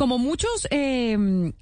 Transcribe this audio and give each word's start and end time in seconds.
Como 0.00 0.16
muchos 0.16 0.66
eh, 0.70 1.52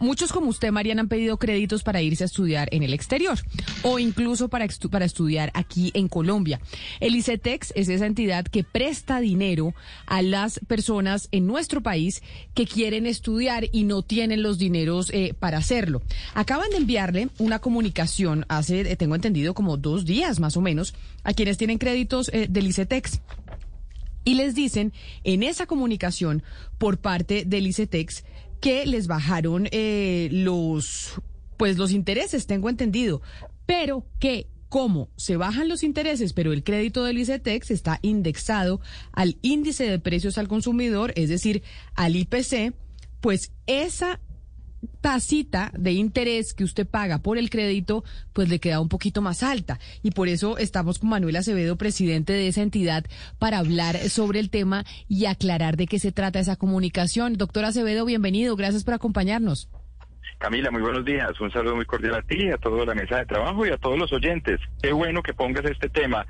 muchos 0.00 0.32
como 0.32 0.48
usted, 0.48 0.72
Mariana, 0.72 1.02
han 1.02 1.08
pedido 1.08 1.36
créditos 1.36 1.84
para 1.84 2.02
irse 2.02 2.24
a 2.24 2.26
estudiar 2.26 2.68
en 2.72 2.82
el 2.82 2.92
exterior 2.92 3.38
o 3.82 4.00
incluso 4.00 4.48
para, 4.48 4.66
para 4.90 5.04
estudiar 5.04 5.52
aquí 5.54 5.92
en 5.94 6.08
Colombia. 6.08 6.60
El 6.98 7.14
ICETEX 7.14 7.72
es 7.76 7.88
esa 7.88 8.06
entidad 8.06 8.44
que 8.44 8.64
presta 8.64 9.20
dinero 9.20 9.72
a 10.06 10.20
las 10.22 10.58
personas 10.66 11.28
en 11.30 11.46
nuestro 11.46 11.80
país 11.80 12.24
que 12.54 12.66
quieren 12.66 13.06
estudiar 13.06 13.68
y 13.70 13.84
no 13.84 14.02
tienen 14.02 14.42
los 14.42 14.58
dineros 14.58 15.10
eh, 15.10 15.34
para 15.38 15.58
hacerlo. 15.58 16.02
Acaban 16.34 16.70
de 16.70 16.78
enviarle 16.78 17.28
una 17.38 17.60
comunicación 17.60 18.46
hace, 18.48 18.80
eh, 18.80 18.96
tengo 18.96 19.14
entendido, 19.14 19.54
como 19.54 19.76
dos 19.76 20.04
días 20.04 20.40
más 20.40 20.56
o 20.56 20.60
menos, 20.60 20.92
a 21.22 21.34
quienes 21.34 21.56
tienen 21.56 21.78
créditos 21.78 22.30
eh, 22.32 22.48
del 22.50 22.66
ICETEX. 22.66 23.20
Y 24.26 24.34
les 24.34 24.56
dicen 24.56 24.92
en 25.22 25.44
esa 25.44 25.66
comunicación 25.66 26.42
por 26.78 26.98
parte 26.98 27.44
del 27.46 27.68
ICETEX 27.68 28.24
que 28.60 28.84
les 28.84 29.06
bajaron 29.06 29.68
eh, 29.70 30.28
los, 30.32 31.14
pues 31.56 31.78
los 31.78 31.92
intereses, 31.92 32.46
tengo 32.46 32.68
entendido, 32.68 33.22
pero 33.66 34.04
que 34.18 34.48
como 34.68 35.10
se 35.16 35.36
bajan 35.36 35.68
los 35.68 35.84
intereses, 35.84 36.32
pero 36.32 36.52
el 36.52 36.64
crédito 36.64 37.04
del 37.04 37.18
ICETEX 37.18 37.70
está 37.70 38.00
indexado 38.02 38.80
al 39.12 39.38
índice 39.42 39.88
de 39.88 40.00
precios 40.00 40.38
al 40.38 40.48
consumidor, 40.48 41.12
es 41.14 41.28
decir, 41.28 41.62
al 41.94 42.16
IPC, 42.16 42.74
pues 43.20 43.52
esa 43.68 44.20
tacita 45.06 45.70
de 45.72 45.92
interés 45.92 46.52
que 46.52 46.64
usted 46.64 46.84
paga 46.84 47.18
por 47.18 47.38
el 47.38 47.48
crédito, 47.48 48.02
pues 48.32 48.48
le 48.48 48.58
queda 48.58 48.80
un 48.80 48.88
poquito 48.88 49.22
más 49.22 49.44
alta. 49.44 49.78
Y 50.02 50.10
por 50.10 50.26
eso 50.26 50.58
estamos 50.58 50.98
con 50.98 51.10
Manuel 51.10 51.36
Acevedo, 51.36 51.76
presidente 51.76 52.32
de 52.32 52.48
esa 52.48 52.62
entidad, 52.62 53.04
para 53.38 53.58
hablar 53.58 53.96
sobre 54.08 54.40
el 54.40 54.50
tema 54.50 54.84
y 55.06 55.26
aclarar 55.26 55.76
de 55.76 55.86
qué 55.86 56.00
se 56.00 56.10
trata 56.10 56.40
esa 56.40 56.56
comunicación. 56.56 57.34
Doctor 57.34 57.66
Acevedo, 57.66 58.04
bienvenido. 58.04 58.56
Gracias 58.56 58.82
por 58.82 58.94
acompañarnos. 58.94 59.70
Camila, 60.38 60.72
muy 60.72 60.82
buenos 60.82 61.04
días. 61.04 61.40
Un 61.40 61.52
saludo 61.52 61.76
muy 61.76 61.86
cordial 61.86 62.16
a 62.16 62.22
ti, 62.22 62.50
a 62.50 62.56
toda 62.56 62.84
la 62.84 62.96
mesa 62.96 63.18
de 63.18 63.26
trabajo 63.26 63.64
y 63.64 63.70
a 63.70 63.76
todos 63.76 63.96
los 63.96 64.12
oyentes. 64.12 64.58
Qué 64.82 64.92
bueno 64.92 65.22
que 65.22 65.34
pongas 65.34 65.66
este 65.66 65.88
tema 65.88 66.26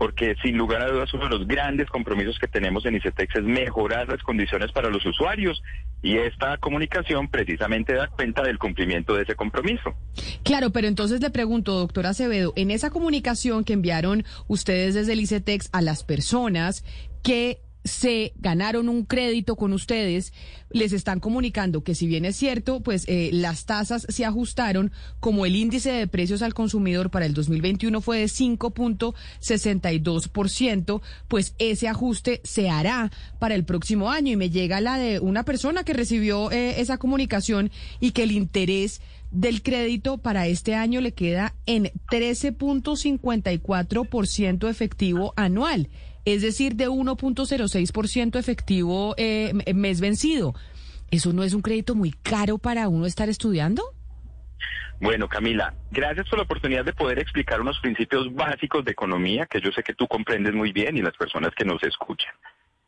porque 0.00 0.34
sin 0.42 0.56
lugar 0.56 0.80
a 0.80 0.90
dudas 0.90 1.12
uno 1.12 1.24
de 1.24 1.28
los 1.28 1.46
grandes 1.46 1.86
compromisos 1.90 2.38
que 2.38 2.48
tenemos 2.48 2.86
en 2.86 2.96
ICETEX 2.96 3.36
es 3.36 3.44
mejorar 3.44 4.08
las 4.08 4.22
condiciones 4.22 4.72
para 4.72 4.88
los 4.88 5.04
usuarios 5.04 5.62
y 6.00 6.16
esta 6.16 6.56
comunicación 6.56 7.28
precisamente 7.28 7.92
da 7.92 8.06
cuenta 8.06 8.42
del 8.42 8.58
cumplimiento 8.58 9.14
de 9.14 9.24
ese 9.24 9.34
compromiso. 9.34 9.94
Claro, 10.42 10.70
pero 10.70 10.88
entonces 10.88 11.20
le 11.20 11.28
pregunto, 11.28 11.78
doctor 11.78 12.06
Acevedo, 12.06 12.54
en 12.56 12.70
esa 12.70 12.88
comunicación 12.88 13.62
que 13.62 13.74
enviaron 13.74 14.24
ustedes 14.48 14.94
desde 14.94 15.12
el 15.12 15.20
ICETEX 15.20 15.68
a 15.74 15.82
las 15.82 16.02
personas 16.02 16.82
que 17.22 17.60
se 17.84 18.32
ganaron 18.36 18.88
un 18.88 19.04
crédito 19.04 19.56
con 19.56 19.72
ustedes, 19.72 20.32
les 20.70 20.92
están 20.92 21.18
comunicando 21.18 21.82
que 21.82 21.94
si 21.94 22.06
bien 22.06 22.24
es 22.24 22.36
cierto, 22.36 22.80
pues 22.80 23.04
eh, 23.08 23.30
las 23.32 23.64
tasas 23.64 24.06
se 24.08 24.24
ajustaron, 24.24 24.92
como 25.18 25.44
el 25.46 25.56
índice 25.56 25.90
de 25.90 26.06
precios 26.06 26.42
al 26.42 26.54
consumidor 26.54 27.10
para 27.10 27.26
el 27.26 27.34
2021 27.34 28.00
fue 28.00 28.18
de 28.18 28.26
5.62%, 28.26 31.00
pues 31.26 31.56
ese 31.58 31.88
ajuste 31.88 32.40
se 32.44 32.70
hará 32.70 33.10
para 33.38 33.54
el 33.54 33.64
próximo 33.64 34.10
año. 34.10 34.32
Y 34.32 34.36
me 34.36 34.50
llega 34.50 34.80
la 34.80 34.96
de 34.98 35.20
una 35.20 35.44
persona 35.44 35.84
que 35.84 35.94
recibió 35.94 36.52
eh, 36.52 36.80
esa 36.80 36.98
comunicación 36.98 37.70
y 37.98 38.10
que 38.12 38.24
el 38.24 38.32
interés 38.32 39.00
del 39.30 39.62
crédito 39.62 40.18
para 40.18 40.48
este 40.48 40.74
año 40.74 41.00
le 41.00 41.12
queda 41.12 41.54
en 41.66 41.92
13.54% 42.10 44.68
efectivo 44.68 45.32
anual 45.36 45.88
es 46.24 46.42
decir, 46.42 46.74
de 46.74 46.88
1.06% 46.88 48.38
efectivo 48.38 49.14
eh, 49.16 49.52
mes 49.74 50.00
vencido. 50.00 50.54
¿Eso 51.10 51.32
no 51.32 51.42
es 51.42 51.54
un 51.54 51.62
crédito 51.62 51.94
muy 51.94 52.12
caro 52.12 52.58
para 52.58 52.88
uno 52.88 53.06
estar 53.06 53.28
estudiando? 53.28 53.82
Bueno, 55.00 55.28
Camila, 55.28 55.74
gracias 55.90 56.28
por 56.28 56.38
la 56.38 56.44
oportunidad 56.44 56.84
de 56.84 56.92
poder 56.92 57.18
explicar 57.18 57.60
unos 57.60 57.80
principios 57.80 58.32
básicos 58.34 58.84
de 58.84 58.92
economía 58.92 59.46
que 59.46 59.60
yo 59.60 59.72
sé 59.72 59.82
que 59.82 59.94
tú 59.94 60.06
comprendes 60.06 60.54
muy 60.54 60.72
bien 60.72 60.96
y 60.96 61.02
las 61.02 61.16
personas 61.16 61.52
que 61.56 61.64
nos 61.64 61.82
escuchan. 61.82 62.32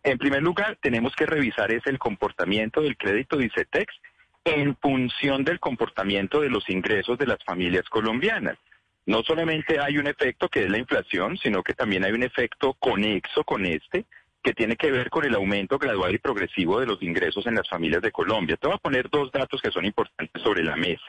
En 0.02 0.18
primer 0.18 0.42
lugar, 0.42 0.76
tenemos 0.82 1.14
que 1.16 1.26
revisar 1.26 1.72
es 1.72 1.86
el 1.86 1.98
comportamiento 1.98 2.82
del 2.82 2.96
crédito 2.96 3.38
de 3.38 3.46
ICETEX 3.46 3.94
en 4.44 4.76
función 4.76 5.42
del 5.44 5.58
comportamiento 5.58 6.40
de 6.40 6.50
los 6.50 6.68
ingresos 6.68 7.16
de 7.16 7.26
las 7.26 7.42
familias 7.44 7.88
colombianas 7.88 8.58
no 9.06 9.22
solamente 9.22 9.80
hay 9.80 9.98
un 9.98 10.06
efecto 10.06 10.48
que 10.48 10.64
es 10.64 10.70
la 10.70 10.78
inflación, 10.78 11.36
sino 11.38 11.62
que 11.62 11.74
también 11.74 12.04
hay 12.04 12.12
un 12.12 12.22
efecto 12.22 12.74
conexo 12.74 13.44
con 13.44 13.66
este, 13.66 14.04
que 14.42 14.54
tiene 14.54 14.76
que 14.76 14.90
ver 14.90 15.10
con 15.10 15.24
el 15.24 15.34
aumento 15.34 15.78
gradual 15.78 16.14
y 16.14 16.18
progresivo 16.18 16.80
de 16.80 16.86
los 16.86 17.02
ingresos 17.02 17.46
en 17.46 17.54
las 17.54 17.68
familias 17.68 18.02
de 18.02 18.10
Colombia. 18.10 18.56
Te 18.56 18.66
voy 18.66 18.76
a 18.76 18.80
poner 18.80 19.08
dos 19.08 19.30
datos 19.30 19.60
que 19.60 19.70
son 19.70 19.84
importantes 19.84 20.42
sobre 20.42 20.64
la 20.64 20.76
mesa. 20.76 21.04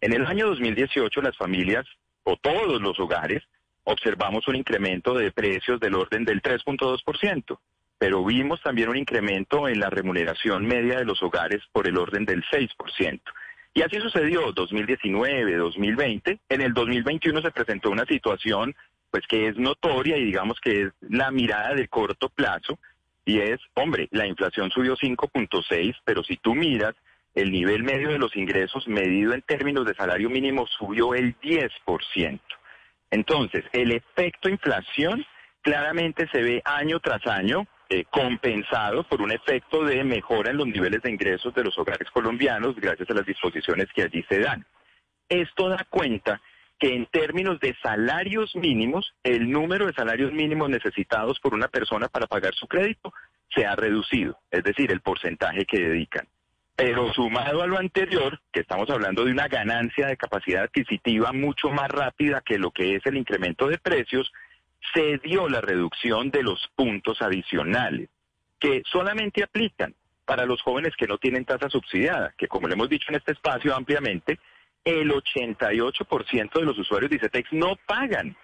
En 0.00 0.12
el 0.12 0.24
año 0.26 0.46
2018 0.46 1.20
las 1.20 1.36
familias, 1.36 1.84
o 2.24 2.36
todos 2.36 2.80
los 2.80 2.98
hogares, 3.00 3.42
observamos 3.84 4.46
un 4.48 4.56
incremento 4.56 5.14
de 5.14 5.32
precios 5.32 5.80
del 5.80 5.94
orden 5.94 6.24
del 6.24 6.42
3.2%, 6.42 7.58
pero 7.98 8.24
vimos 8.24 8.62
también 8.62 8.88
un 8.88 8.96
incremento 8.96 9.68
en 9.68 9.80
la 9.80 9.90
remuneración 9.90 10.64
media 10.64 10.98
de 10.98 11.04
los 11.04 11.22
hogares 11.22 11.60
por 11.72 11.86
el 11.86 11.98
orden 11.98 12.24
del 12.24 12.42
6%. 12.44 13.20
Y 13.72 13.82
así 13.82 14.00
sucedió 14.00 14.52
2019, 14.52 15.56
2020. 15.56 16.40
En 16.48 16.60
el 16.60 16.72
2021 16.74 17.40
se 17.42 17.50
presentó 17.50 17.90
una 17.90 18.04
situación 18.04 18.74
pues 19.10 19.26
que 19.26 19.48
es 19.48 19.56
notoria 19.56 20.16
y 20.16 20.24
digamos 20.24 20.60
que 20.60 20.82
es 20.82 20.88
la 21.00 21.30
mirada 21.30 21.74
de 21.74 21.88
corto 21.88 22.28
plazo 22.28 22.78
y 23.24 23.40
es, 23.40 23.60
hombre, 23.74 24.08
la 24.12 24.26
inflación 24.26 24.70
subió 24.70 24.96
5.6, 24.96 25.96
pero 26.04 26.22
si 26.24 26.36
tú 26.36 26.54
miras 26.54 26.94
el 27.34 27.52
nivel 27.52 27.82
medio 27.82 28.08
de 28.08 28.18
los 28.18 28.34
ingresos 28.36 28.88
medido 28.88 29.34
en 29.34 29.42
términos 29.42 29.86
de 29.86 29.94
salario 29.94 30.28
mínimo 30.30 30.66
subió 30.66 31.14
el 31.14 31.38
10%. 31.40 32.40
Entonces, 33.10 33.64
el 33.72 33.92
efecto 33.92 34.48
inflación 34.48 35.24
claramente 35.62 36.28
se 36.32 36.42
ve 36.42 36.62
año 36.64 36.98
tras 37.00 37.24
año 37.26 37.66
eh, 37.92 38.04
compensado 38.08 39.02
por 39.02 39.20
un 39.20 39.32
efecto 39.32 39.82
de 39.84 40.04
mejora 40.04 40.52
en 40.52 40.58
los 40.58 40.68
niveles 40.68 41.02
de 41.02 41.10
ingresos 41.10 41.52
de 41.52 41.64
los 41.64 41.76
hogares 41.76 42.08
colombianos 42.12 42.76
gracias 42.76 43.10
a 43.10 43.14
las 43.14 43.26
disposiciones 43.26 43.88
que 43.92 44.04
allí 44.04 44.24
se 44.28 44.38
dan. 44.38 44.64
Esto 45.28 45.68
da 45.68 45.84
cuenta 45.90 46.40
que 46.78 46.94
en 46.94 47.06
términos 47.06 47.58
de 47.58 47.76
salarios 47.82 48.54
mínimos, 48.54 49.12
el 49.24 49.50
número 49.50 49.86
de 49.86 49.92
salarios 49.92 50.32
mínimos 50.32 50.70
necesitados 50.70 51.40
por 51.40 51.52
una 51.52 51.66
persona 51.66 52.06
para 52.06 52.28
pagar 52.28 52.54
su 52.54 52.68
crédito 52.68 53.12
se 53.52 53.66
ha 53.66 53.74
reducido, 53.74 54.38
es 54.52 54.62
decir, 54.62 54.92
el 54.92 55.00
porcentaje 55.00 55.66
que 55.66 55.80
dedican. 55.80 56.28
Pero 56.76 57.12
sumado 57.12 57.60
a 57.60 57.66
lo 57.66 57.76
anterior, 57.76 58.40
que 58.52 58.60
estamos 58.60 58.88
hablando 58.88 59.24
de 59.24 59.32
una 59.32 59.48
ganancia 59.48 60.06
de 60.06 60.16
capacidad 60.16 60.62
adquisitiva 60.62 61.32
mucho 61.32 61.70
más 61.70 61.88
rápida 61.88 62.40
que 62.40 62.56
lo 62.56 62.70
que 62.70 62.94
es 62.94 63.04
el 63.04 63.16
incremento 63.16 63.66
de 63.66 63.78
precios, 63.78 64.32
se 64.94 65.18
dio 65.18 65.48
la 65.48 65.60
reducción 65.60 66.30
de 66.30 66.42
los 66.42 66.68
puntos 66.74 67.20
adicionales, 67.22 68.08
que 68.58 68.82
solamente 68.90 69.42
aplican 69.42 69.94
para 70.24 70.46
los 70.46 70.62
jóvenes 70.62 70.94
que 70.96 71.06
no 71.06 71.18
tienen 71.18 71.44
tasa 71.44 71.68
subsidiada, 71.68 72.34
que 72.38 72.48
como 72.48 72.68
le 72.68 72.74
hemos 72.74 72.88
dicho 72.88 73.06
en 73.08 73.16
este 73.16 73.32
espacio 73.32 73.74
ampliamente, 73.74 74.38
el 74.84 75.10
88% 75.10 76.52
de 76.52 76.64
los 76.64 76.78
usuarios 76.78 77.10
de 77.10 77.16
ICETEX 77.16 77.52
no 77.52 77.76
pagan, 77.86 78.36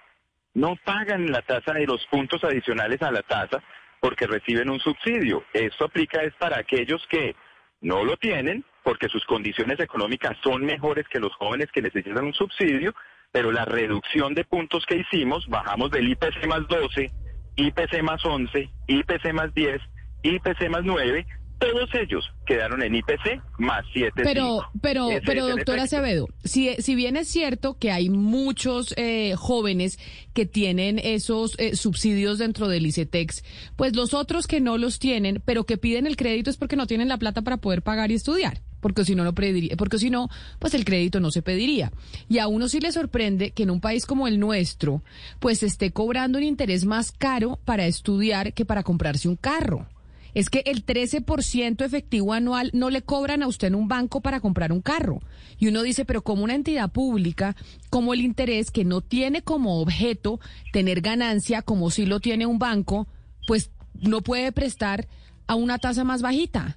no 0.55 0.77
pagan 0.85 1.31
la 1.31 1.43
tasa 1.43 1.73
de 1.75 1.87
los 1.87 2.05
puntos 2.07 2.43
adicionales 2.45 3.01
a 3.03 3.11
la 3.11 3.23
tasa 3.23 3.63
porque 4.01 4.27
reciben 4.27 4.71
un 4.71 4.81
subsidio. 4.81 5.45
Esto 5.53 5.87
aplica 5.87 6.23
es 6.23 6.35
para 6.35 6.59
aquellos 6.59 7.07
que 7.09 7.35
no 7.81 8.05
lo 8.05 8.17
tienen 8.17 8.65
porque 8.83 9.09
sus 9.09 9.25
condiciones 9.25 9.81
económicas 9.81 10.37
son 10.43 10.65
mejores 10.65 11.09
que 11.09 11.21
los 11.21 11.35
jóvenes 11.35 11.71
que 11.73 11.83
necesitan 11.83 12.25
un 12.25 12.35
subsidio 12.35 12.95
pero 13.33 13.53
la 13.53 13.65
reducción 13.65 14.35
de 14.35 14.45
puntos 14.45 14.85
que 14.87 14.97
hicimos, 14.97 15.47
bajamos 15.49 15.91
del 15.91 16.09
IPC 16.09 16.47
más 16.47 16.67
12, 16.69 17.11
IPC 17.57 18.03
más 18.03 18.25
11, 18.25 18.71
IPC 18.87 19.33
más 19.33 19.55
10, 19.55 19.81
IPC 20.23 20.71
más 20.71 20.85
9, 20.85 21.27
todos 21.59 21.89
ellos 21.95 22.25
quedaron 22.47 22.83
en 22.83 22.95
IPC 22.95 23.41
más 23.59 23.85
7. 23.93 24.13
Pero, 24.23 24.61
pero, 24.81 25.09
pero, 25.25 25.49
doctora 25.49 25.85
Acevedo, 25.85 26.29
si, 26.45 26.75
si 26.77 26.95
bien 26.95 27.17
es 27.17 27.29
cierto 27.29 27.79
que 27.79 27.91
hay 27.91 28.11
muchos 28.11 28.95
eh, 28.97 29.35
jóvenes 29.37 29.99
que 30.35 30.47
tienen 30.47 30.99
esos 30.99 31.59
eh, 31.59 31.75
subsidios 31.77 32.39
dentro 32.39 32.69
del 32.69 32.87
ICETEX, 32.87 33.43
pues 33.77 33.97
los 33.97 34.13
otros 34.13 34.47
que 34.47 34.61
no 34.61 34.77
los 34.77 34.99
tienen, 34.99 35.43
pero 35.45 35.65
que 35.65 35.79
piden 35.79 36.07
el 36.07 36.17
crédito 36.17 36.51
es 36.51 36.57
porque 36.57 36.77
no 36.77 36.87
tienen 36.87 37.09
la 37.09 37.19
plata 37.19 37.43
para 37.43 37.57
poder 37.57 37.83
pagar 37.83 38.11
y 38.11 38.15
estudiar 38.15 38.61
porque 38.81 39.05
si 39.05 39.15
no 39.15 39.25
lo 39.25 39.35
pediría, 39.35 39.77
porque 39.77 39.99
si 39.99 40.11
no, 40.11 40.29
pues 40.59 40.75
el 40.75 40.85
crédito 40.85 41.21
no 41.21 41.31
se 41.31 41.43
pediría. 41.43 41.93
Y 42.29 42.39
a 42.39 42.49
uno 42.49 42.69
sí 42.69 42.81
le 42.81 42.93
sorprende 42.93 43.51
que 43.51 43.65
en 43.65 43.71
un 43.71 43.81
país 43.81 44.07
como 44.07 44.29
el 44.29 44.39
nuestro, 44.39 45.03
pues 45.41 45.63
esté 45.63 45.91
cobrando 45.91 46.39
un 46.39 46.45
interés 46.45 46.85
más 46.85 47.13
caro 47.13 47.59
para 47.65 47.87
estudiar 47.87 48.53
que 48.53 48.65
para 48.65 48.83
comprarse 48.83 49.29
un 49.29 49.37
carro. 49.37 49.87
Es 50.35 50.51
que 50.51 50.63
el 50.67 50.85
13% 50.85 51.83
efectivo 51.83 52.35
anual 52.35 52.71
no 52.75 52.91
le 52.91 53.01
cobran 53.01 53.43
a 53.43 53.47
usted 53.47 53.69
en 53.69 53.75
un 53.75 53.89
banco 53.89 54.21
para 54.21 54.41
comprar 54.41 54.71
un 54.71 54.83
carro. 54.83 55.21
Y 55.59 55.69
uno 55.69 55.83
dice, 55.83 56.05
pero 56.05 56.23
como 56.23 56.45
una 56.45 56.55
entidad 56.55 56.93
pública, 56.93 57.57
como 57.89 58.13
el 58.13 58.21
interés 58.21 58.71
que 58.71 58.85
no 58.85 59.01
tiene 59.01 59.41
como 59.41 59.81
objeto 59.81 60.39
tener 60.73 61.01
ganancia, 61.01 61.63
como 61.63 61.91
si 61.91 62.05
lo 62.05 62.21
tiene 62.21 62.45
un 62.45 62.59
banco, 62.59 63.09
pues 63.47 63.71
no 63.95 64.21
puede 64.21 64.53
prestar 64.53 65.09
a 65.47 65.55
una 65.55 65.79
tasa 65.79 66.05
más 66.05 66.21
bajita. 66.21 66.77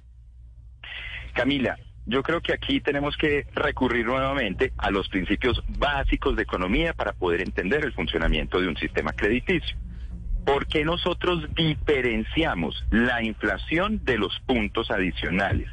Camila, 1.34 1.78
yo 2.10 2.24
creo 2.24 2.40
que 2.40 2.52
aquí 2.52 2.80
tenemos 2.80 3.16
que 3.16 3.46
recurrir 3.54 4.04
nuevamente 4.04 4.72
a 4.78 4.90
los 4.90 5.08
principios 5.08 5.62
básicos 5.68 6.34
de 6.34 6.42
economía 6.42 6.92
para 6.92 7.12
poder 7.12 7.40
entender 7.40 7.84
el 7.84 7.92
funcionamiento 7.92 8.60
de 8.60 8.66
un 8.66 8.76
sistema 8.76 9.12
crediticio. 9.12 9.76
¿Por 10.44 10.66
qué 10.66 10.84
nosotros 10.84 11.46
diferenciamos 11.54 12.84
la 12.90 13.22
inflación 13.22 14.04
de 14.04 14.18
los 14.18 14.40
puntos 14.40 14.90
adicionales? 14.90 15.68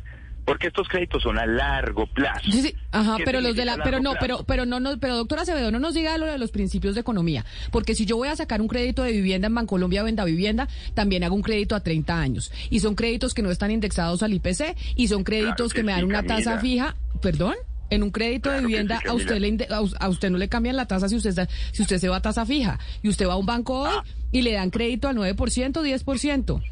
Porque 0.48 0.68
estos 0.68 0.88
créditos 0.88 1.24
son 1.24 1.38
a 1.38 1.46
largo 1.46 2.08
plazo. 2.08 2.50
Sí, 2.50 2.62
sí, 2.62 2.74
ajá, 2.94 3.18
pero 3.26 3.42
los 3.42 3.58
de 3.58 3.66
la, 3.66 3.76
pero 3.84 4.00
no, 4.00 4.14
pero, 4.18 4.46
pero 4.46 4.66
no, 4.66 4.80
no, 4.80 4.98
pero 4.98 5.18
doctora 5.18 5.42
Acevedo, 5.42 5.72
no 5.72 5.80
nos 5.80 5.94
diga 5.94 6.18
lo 6.18 6.26
de 6.26 6.38
los 6.38 6.52
principios 6.52 6.96
de 6.96 7.02
economía, 7.02 7.44
porque 7.70 7.96
si 7.96 8.06
yo 8.06 8.16
voy 8.16 8.30
a 8.30 8.36
sacar 8.38 8.62
un 8.62 8.70
crédito 8.70 9.04
de 9.04 9.12
vivienda 9.12 9.48
en 9.48 9.56
Bancolombia 9.56 10.04
Venda 10.04 10.24
Vivienda, 10.24 10.70
también 10.94 11.26
hago 11.26 11.36
un 11.36 11.42
crédito 11.42 11.76
a 11.76 11.82
30 11.82 12.18
años 12.18 12.54
y 12.70 12.80
son 12.80 12.96
créditos 12.96 13.34
que 13.34 13.42
no 13.42 13.52
están 13.52 13.72
indexados 13.72 14.24
al 14.24 14.34
IPC 14.36 14.78
y 14.96 15.10
son 15.10 15.26
créditos 15.26 15.74
que, 15.74 15.84
me 15.84 15.92
dan 15.92 16.06
una 16.06 16.24
tasa 16.24 16.60
fija, 16.60 16.96
perdón. 17.22 17.56
En 17.90 18.04
un 18.04 18.12
crédito 18.12 18.50
de 18.50 18.62
vivienda 18.62 19.02
a 19.06 19.14
usted 19.14 19.40
le 19.40 19.68
a, 19.70 20.08
usted 20.10 20.30
no 20.30 20.38
le 20.38 20.48
cambian 20.48 20.78
la 20.78 20.86
tasa 20.86 21.10
si 21.10 21.18
usted 21.18 21.50
si 21.74 21.82
usted 21.82 21.98
se 21.98 22.08
va 22.08 22.18
a 22.18 22.22
tasa 22.22 22.46
fija 22.46 22.80
y 23.02 23.10
usted 23.10 23.28
va 23.28 23.34
a 23.34 23.38
un 23.38 23.46
banco 23.46 23.82
hoy 23.82 23.94
ah. 23.94 24.04
y 24.32 24.44
le 24.44 24.54
dan 24.54 24.70
crédito 24.70 25.10
al 25.10 25.18
9%, 25.18 25.36
10% 25.36 26.64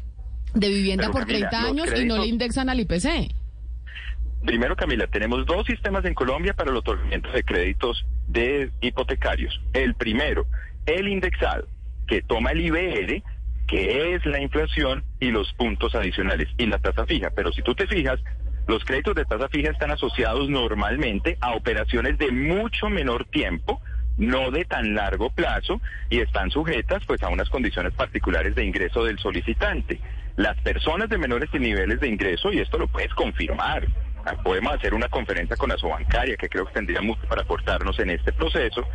de 0.54 0.68
vivienda 0.68 1.10
por 1.10 1.26
30 1.26 1.62
años 1.62 1.88
y 1.94 2.06
no 2.06 2.16
le 2.16 2.26
indexan 2.26 2.70
al 2.70 2.80
IPC. 2.80 3.34
Primero, 4.46 4.76
Camila, 4.76 5.08
tenemos 5.08 5.44
dos 5.44 5.66
sistemas 5.66 6.04
en 6.04 6.14
Colombia 6.14 6.54
para 6.54 6.70
el 6.70 6.76
otorgamiento 6.76 7.32
de 7.32 7.42
créditos 7.42 8.06
de 8.28 8.70
hipotecarios. 8.80 9.60
El 9.72 9.96
primero, 9.96 10.46
el 10.86 11.08
indexado, 11.08 11.66
que 12.06 12.22
toma 12.22 12.52
el 12.52 12.60
IBR, 12.60 13.24
que 13.66 14.14
es 14.14 14.24
la 14.24 14.40
inflación 14.40 15.02
y 15.18 15.32
los 15.32 15.52
puntos 15.54 15.96
adicionales 15.96 16.48
y 16.58 16.66
la 16.66 16.78
tasa 16.78 17.04
fija. 17.06 17.30
Pero 17.34 17.50
si 17.50 17.62
tú 17.62 17.74
te 17.74 17.88
fijas, 17.88 18.20
los 18.68 18.84
créditos 18.84 19.16
de 19.16 19.24
tasa 19.24 19.48
fija 19.48 19.72
están 19.72 19.90
asociados 19.90 20.48
normalmente 20.48 21.36
a 21.40 21.56
operaciones 21.56 22.16
de 22.16 22.30
mucho 22.30 22.88
menor 22.88 23.24
tiempo, 23.24 23.82
no 24.16 24.52
de 24.52 24.64
tan 24.64 24.94
largo 24.94 25.28
plazo, 25.30 25.80
y 26.08 26.20
están 26.20 26.52
sujetas 26.52 27.02
pues 27.04 27.20
a 27.24 27.30
unas 27.30 27.50
condiciones 27.50 27.94
particulares 27.94 28.54
de 28.54 28.64
ingreso 28.64 29.02
del 29.02 29.18
solicitante. 29.18 30.00
Las 30.36 30.56
personas 30.60 31.08
de 31.08 31.18
menores 31.18 31.52
niveles 31.52 31.98
de 31.98 32.06
ingreso, 32.06 32.52
y 32.52 32.60
esto 32.60 32.78
lo 32.78 32.86
puedes 32.86 33.12
confirmar, 33.14 33.88
podemos 34.42 34.74
hacer 34.74 34.94
una 34.94 35.08
conferencia 35.08 35.56
con 35.56 35.68
la 35.68 35.76
bancaria, 35.76 36.36
que 36.36 36.48
creo 36.48 36.66
que 36.66 36.72
tendría 36.72 37.00
mucho 37.00 37.22
para 37.28 37.42
aportarnos 37.42 37.98
en 37.98 38.10
este 38.10 38.32
proceso, 38.32 38.86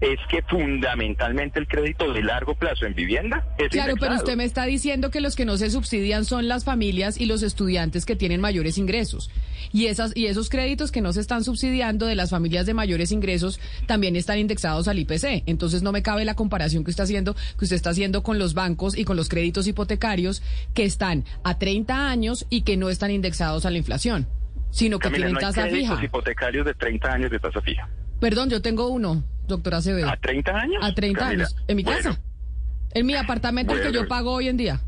es 0.00 0.18
que 0.28 0.42
fundamentalmente 0.42 1.58
el 1.58 1.66
crédito 1.66 2.12
de 2.12 2.22
largo 2.22 2.54
plazo 2.54 2.84
en 2.84 2.94
vivienda 2.94 3.46
es 3.56 3.68
Claro, 3.70 3.94
pero 3.98 4.14
usted 4.14 4.36
me 4.36 4.44
está 4.44 4.66
diciendo 4.66 5.10
que 5.10 5.22
los 5.22 5.36
que 5.36 5.46
no 5.46 5.56
se 5.56 5.70
subsidian 5.70 6.26
son 6.26 6.48
las 6.48 6.64
familias 6.64 7.18
y 7.18 7.24
los 7.24 7.42
estudiantes 7.42 8.04
que 8.04 8.14
tienen 8.14 8.40
mayores 8.40 8.76
ingresos. 8.76 9.30
Y 9.72 9.86
esas 9.86 10.14
y 10.14 10.26
esos 10.26 10.50
créditos 10.50 10.92
que 10.92 11.00
no 11.00 11.12
se 11.14 11.20
están 11.20 11.44
subsidiando 11.44 12.06
de 12.06 12.14
las 12.14 12.30
familias 12.30 12.66
de 12.66 12.74
mayores 12.74 13.10
ingresos 13.10 13.58
también 13.86 14.16
están 14.16 14.38
indexados 14.38 14.86
al 14.86 14.98
IPC. 14.98 15.44
Entonces 15.46 15.82
no 15.82 15.92
me 15.92 16.02
cabe 16.02 16.26
la 16.26 16.34
comparación 16.34 16.84
que 16.84 16.90
está 16.90 17.04
haciendo 17.04 17.34
que 17.34 17.64
usted 17.64 17.76
está 17.76 17.90
haciendo 17.90 18.22
con 18.22 18.38
los 18.38 18.52
bancos 18.52 18.98
y 18.98 19.04
con 19.04 19.16
los 19.16 19.30
créditos 19.30 19.66
hipotecarios 19.66 20.42
que 20.74 20.84
están 20.84 21.24
a 21.42 21.58
30 21.58 22.10
años 22.10 22.46
y 22.50 22.62
que 22.62 22.76
no 22.76 22.90
están 22.90 23.10
indexados 23.10 23.64
a 23.64 23.70
la 23.70 23.78
inflación 23.78 24.26
sino 24.70 24.98
que 24.98 25.10
tienen 25.10 25.34
tasa 25.36 25.66
fija. 25.66 26.02
hipotecarios 26.02 26.66
de 26.66 26.74
30 26.74 27.12
años 27.12 27.30
de 27.30 27.38
tasa 27.38 27.60
fija. 27.60 27.88
Perdón, 28.20 28.50
yo 28.50 28.62
tengo 28.62 28.88
uno, 28.88 29.24
doctora 29.46 29.78
Acevedo. 29.78 30.08
¿A 30.08 30.16
30 30.16 30.52
años? 30.52 30.84
A 30.84 30.94
30 30.94 31.28
años, 31.28 31.56
en 31.68 31.76
mi 31.76 31.84
casa. 31.84 32.18
En 32.92 33.06
mi 33.06 33.14
apartamento 33.14 33.74
el 33.74 33.82
que 33.82 33.92
yo 33.92 34.08
pago 34.08 34.32
hoy 34.32 34.48
en 34.48 34.56
día. 34.56 34.80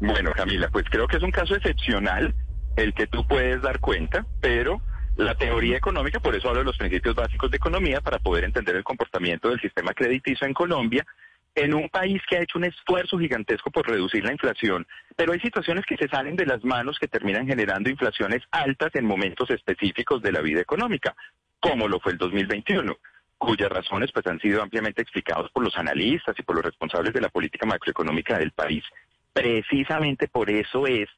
Bueno, 0.00 0.32
Camila, 0.32 0.68
pues 0.70 0.84
creo 0.90 1.06
que 1.06 1.16
es 1.16 1.22
un 1.22 1.30
caso 1.30 1.54
excepcional 1.54 2.34
el 2.76 2.92
que 2.92 3.06
tú 3.06 3.26
puedes 3.26 3.62
dar 3.62 3.78
cuenta, 3.78 4.26
pero 4.40 4.82
la 5.16 5.36
teoría 5.36 5.76
económica, 5.76 6.18
por 6.18 6.34
eso 6.34 6.48
hablo 6.48 6.60
de 6.60 6.66
los 6.66 6.76
principios 6.76 7.14
básicos 7.14 7.50
de 7.50 7.56
economía, 7.56 8.00
para 8.00 8.18
poder 8.18 8.44
entender 8.44 8.74
el 8.74 8.82
comportamiento 8.82 9.48
del 9.48 9.60
sistema 9.60 9.92
crediticio 9.92 10.46
en 10.46 10.54
Colombia, 10.54 11.06
en 11.54 11.74
un 11.74 11.88
país 11.88 12.20
que 12.28 12.36
ha 12.36 12.42
hecho 12.42 12.58
un 12.58 12.64
esfuerzo 12.64 13.18
gigantesco 13.18 13.70
por 13.70 13.88
reducir 13.88 14.24
la 14.24 14.32
inflación, 14.32 14.86
pero 15.16 15.32
hay 15.32 15.40
situaciones 15.40 15.84
que 15.86 15.96
se 15.96 16.08
salen 16.08 16.36
de 16.36 16.46
las 16.46 16.64
manos 16.64 16.98
que 16.98 17.08
terminan 17.08 17.46
generando 17.46 17.90
inflaciones 17.90 18.42
altas 18.50 18.90
en 18.94 19.06
momentos 19.06 19.50
específicos 19.50 20.20
de 20.22 20.32
la 20.32 20.40
vida 20.40 20.60
económica, 20.60 21.14
como 21.60 21.88
lo 21.88 22.00
fue 22.00 22.12
el 22.12 22.18
2021 22.18 22.96
cuyas 23.44 23.68
razones 23.68 24.10
pues 24.12 24.26
han 24.26 24.40
sido 24.40 24.62
ampliamente 24.62 25.02
explicadas 25.02 25.50
por 25.50 25.62
los 25.62 25.76
analistas 25.76 26.34
y 26.38 26.42
por 26.42 26.56
los 26.56 26.64
responsables 26.64 27.12
de 27.12 27.20
la 27.20 27.28
política 27.28 27.66
macroeconómica 27.66 28.38
del 28.38 28.52
país. 28.52 28.84
Precisamente 29.32 30.28
por 30.28 30.50
eso 30.50 30.86
es 30.86 31.08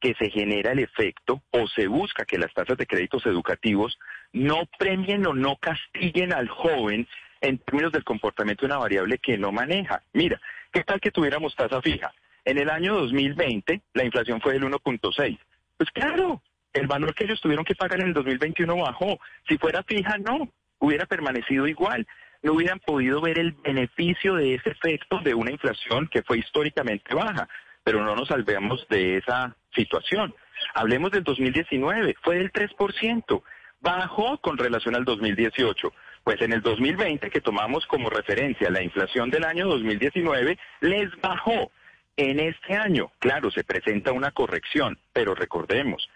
que 0.00 0.14
se 0.14 0.30
genera 0.30 0.72
el 0.72 0.80
efecto 0.80 1.42
o 1.50 1.66
se 1.68 1.86
busca 1.86 2.24
que 2.24 2.38
las 2.38 2.52
tasas 2.52 2.76
de 2.76 2.86
créditos 2.86 3.24
educativos 3.26 3.98
no 4.32 4.62
premien 4.78 5.26
o 5.26 5.34
no 5.34 5.56
castiguen 5.56 6.32
al 6.32 6.48
joven 6.48 7.06
en 7.40 7.58
términos 7.58 7.92
del 7.92 8.04
comportamiento 8.04 8.62
de 8.62 8.72
una 8.72 8.78
variable 8.78 9.18
que 9.18 9.38
no 9.38 9.52
maneja. 9.52 10.02
Mira, 10.12 10.40
¿qué 10.72 10.84
tal 10.84 11.00
que 11.00 11.10
tuviéramos 11.10 11.54
tasa 11.56 11.80
fija? 11.80 12.12
En 12.44 12.58
el 12.58 12.70
año 12.70 12.94
2020 12.94 13.80
la 13.94 14.04
inflación 14.04 14.40
fue 14.40 14.54
del 14.54 14.64
1.6. 14.64 15.38
Pues 15.76 15.90
claro, 15.90 16.42
el 16.72 16.86
valor 16.86 17.14
que 17.14 17.24
ellos 17.24 17.40
tuvieron 17.40 17.64
que 17.64 17.74
pagar 17.74 18.00
en 18.00 18.08
el 18.08 18.14
2021 18.14 18.76
bajó. 18.76 19.18
Si 19.48 19.58
fuera 19.58 19.82
fija, 19.82 20.18
no, 20.18 20.48
hubiera 20.78 21.06
permanecido 21.06 21.66
igual. 21.66 22.06
No 22.42 22.54
hubieran 22.54 22.80
podido 22.80 23.20
ver 23.20 23.38
el 23.38 23.52
beneficio 23.52 24.34
de 24.34 24.54
ese 24.54 24.70
efecto 24.70 25.18
de 25.18 25.34
una 25.34 25.50
inflación 25.50 26.08
que 26.08 26.22
fue 26.22 26.38
históricamente 26.38 27.14
baja. 27.14 27.48
Pero 27.82 28.04
no 28.04 28.14
nos 28.14 28.28
salvemos 28.28 28.86
de 28.88 29.18
esa 29.18 29.56
situación. 29.74 30.34
Hablemos 30.74 31.10
del 31.10 31.24
2019, 31.24 32.14
fue 32.22 32.36
del 32.36 32.52
3%. 32.52 33.42
Bajó 33.80 34.38
con 34.38 34.58
relación 34.58 34.94
al 34.94 35.04
2018. 35.04 35.92
Pues 36.24 36.40
en 36.42 36.52
el 36.52 36.60
2020, 36.60 37.30
que 37.30 37.40
tomamos 37.40 37.86
como 37.86 38.10
referencia 38.10 38.70
la 38.70 38.82
inflación 38.82 39.30
del 39.30 39.44
año 39.44 39.66
2019, 39.66 40.58
les 40.80 41.20
bajó. 41.20 41.70
En 42.16 42.38
este 42.38 42.74
año, 42.74 43.10
claro, 43.18 43.50
se 43.50 43.64
presenta 43.64 44.12
una 44.12 44.30
corrección, 44.30 44.98
pero 45.12 45.34
recordemos, 45.34 46.06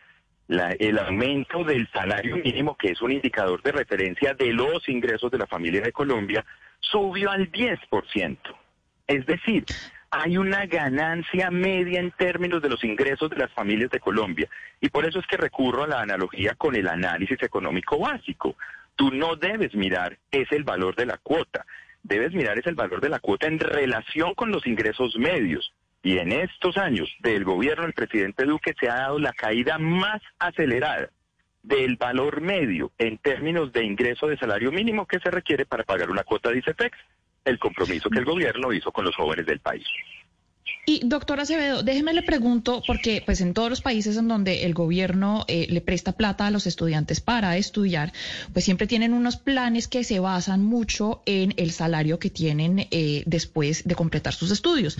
el 0.49 0.99
aumento 0.99 1.65
del 1.65 1.89
salario 1.91 2.37
mínimo, 2.37 2.77
que 2.77 2.91
es 2.91 3.01
un 3.01 3.13
indicador 3.13 3.63
de 3.63 3.73
referencia 3.73 4.35
de 4.35 4.53
los 4.53 4.87
ingresos 4.89 5.31
de 5.31 5.39
la 5.39 5.47
familia 5.47 5.81
de 5.81 5.93
Colombia, 5.93 6.45
subió 6.81 7.31
al 7.31 7.51
10%. 7.51 8.39
Es 9.07 9.25
decir, 9.25 9.65
hay 10.11 10.37
una 10.37 10.67
ganancia 10.67 11.51
media 11.51 12.01
en 12.01 12.11
términos 12.13 12.63
de 12.63 12.69
los 12.69 12.85
ingresos 12.85 13.31
de 13.31 13.37
las 13.37 13.53
familias 13.53 13.91
de 13.91 14.01
Colombia. 14.01 14.49
Y 14.81 14.91
por 14.91 15.07
eso 15.07 15.19
es 15.19 15.27
que 15.27 15.37
recurro 15.37 15.85
a 15.85 15.89
la 15.89 16.01
analogía 16.01 16.55
con 16.55 16.77
el 16.77 16.89
análisis 16.89 17.43
económico 17.43 17.99
básico 17.99 18.57
tú 18.97 19.11
no 19.11 19.37
debes 19.37 19.75
mirar 19.75 20.19
es 20.31 20.51
el 20.53 20.65
valor 20.65 20.97
de 20.97 21.07
la 21.07 21.19
cuota, 21.19 21.67
debes 22.03 22.33
mirar 22.33 22.59
es 22.59 22.67
el 22.67 22.75
valor 22.75 23.01
de 23.01 23.09
la 23.09 23.19
cuota 23.19 23.47
en 23.47 23.59
relación 23.59 24.35
con 24.35 24.51
los 24.51 24.67
ingresos 24.67 25.17
medios. 25.17 25.73
Y 26.03 26.19
en 26.19 26.33
estos 26.33 26.77
años 26.77 27.09
del 27.21 27.45
gobierno 27.45 27.85
del 27.85 27.95
presidente 27.95 28.45
Duque 28.45 28.75
se 28.79 28.91
ha 28.91 28.97
dado 28.97 29.19
la 29.19 29.33
caída 29.33 29.79
más 29.79 30.21
acelerada 30.39 31.09
del 31.63 31.97
valor 31.97 32.43
medio 32.43 32.93
en 32.99 33.17
términos 33.17 33.73
de 33.73 33.85
ingreso 33.85 34.27
de 34.27 34.37
salario 34.37 34.71
mínimo 34.71 35.07
que 35.07 35.19
se 35.19 35.31
requiere 35.31 35.65
para 35.65 35.85
pagar 35.85 36.11
una 36.11 36.23
cuota 36.23 36.51
de 36.51 36.59
ICETEX, 36.59 36.97
el 37.47 37.59
compromiso 37.59 38.11
que 38.11 38.19
el 38.19 38.27
gobierno 38.27 38.73
hizo 38.73 38.93
con 38.93 39.07
los 39.07 39.17
jóvenes 39.17 39.47
del 39.47 39.61
país. 39.61 39.87
Y 40.87 41.01
doctora 41.05 41.43
Acevedo, 41.43 41.83
déjeme 41.83 42.13
le 42.13 42.23
pregunto, 42.23 42.83
porque 42.87 43.23
pues 43.25 43.41
en 43.41 43.55
todos 43.55 43.71
los 43.71 43.81
países 43.81 44.19
en 44.19 44.29
donde 44.29 44.65
el 44.65 44.75
gobierno 44.75 45.45
eh, 45.49 45.67
le 45.71 45.81
presta 45.81 46.13
plata 46.13 46.47
a 46.47 46.51
los 46.51 46.67
estudiantes 46.67 47.21
para 47.21 47.57
estudiar, 47.57 48.13
pues 48.53 48.67
siempre 48.67 48.87
tienen 48.87 49.15
unos 49.15 49.37
planes 49.37 49.89
que 49.89 50.05
se 50.05 50.21
basan 50.21 50.63
mucho 50.63 51.23
en 51.25 51.55
el 51.57 51.71
salario 51.71 52.19
que 52.19 52.29
tienen 52.29 52.87
eh, 52.91 53.23
después 53.25 53.85
de 53.85 53.95
completar 53.95 54.35
sus 54.35 54.51
estudios. 54.51 54.99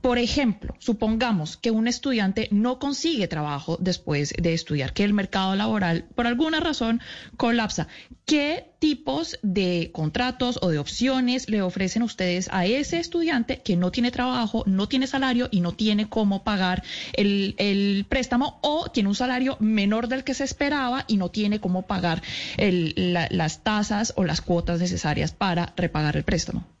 Por 0.00 0.18
ejemplo, 0.18 0.74
supongamos 0.78 1.56
que 1.56 1.72
un 1.72 1.88
estudiante 1.88 2.48
no 2.52 2.78
consigue 2.78 3.26
trabajo 3.26 3.76
después 3.80 4.32
de 4.40 4.54
estudiar, 4.54 4.92
que 4.92 5.04
el 5.04 5.12
mercado 5.12 5.56
laboral 5.56 6.04
por 6.14 6.26
alguna 6.26 6.60
razón 6.60 7.00
colapsa. 7.36 7.88
¿Qué 8.24 8.70
tipos 8.78 9.38
de 9.42 9.90
contratos 9.92 10.60
o 10.62 10.68
de 10.68 10.78
opciones 10.78 11.48
le 11.48 11.62
ofrecen 11.62 12.02
ustedes 12.02 12.48
a 12.52 12.64
ese 12.64 13.00
estudiante 13.00 13.60
que 13.62 13.76
no 13.76 13.90
tiene 13.90 14.12
trabajo, 14.12 14.62
no 14.66 14.88
tiene 14.88 15.08
salario 15.08 15.48
y 15.50 15.60
no 15.60 15.72
tiene 15.72 16.08
cómo 16.08 16.44
pagar 16.44 16.82
el, 17.14 18.06
préstamo 18.08 18.60
o 18.62 18.90
tiene 18.90 19.08
un 19.08 19.14
salario 19.16 19.56
menor 19.58 20.06
del 20.06 20.22
que 20.22 20.34
se 20.34 20.44
esperaba 20.44 21.04
y 21.08 21.16
no 21.16 21.30
tiene 21.30 21.60
cómo 21.60 21.86
pagar 21.86 22.22
las 22.56 23.64
tasas 23.64 24.12
o 24.16 24.24
las 24.24 24.40
cuotas 24.40 24.80
necesarias 24.80 25.32
para 25.32 25.72
repagar 25.76 26.16
el 26.16 26.22
préstamo? 26.22 26.77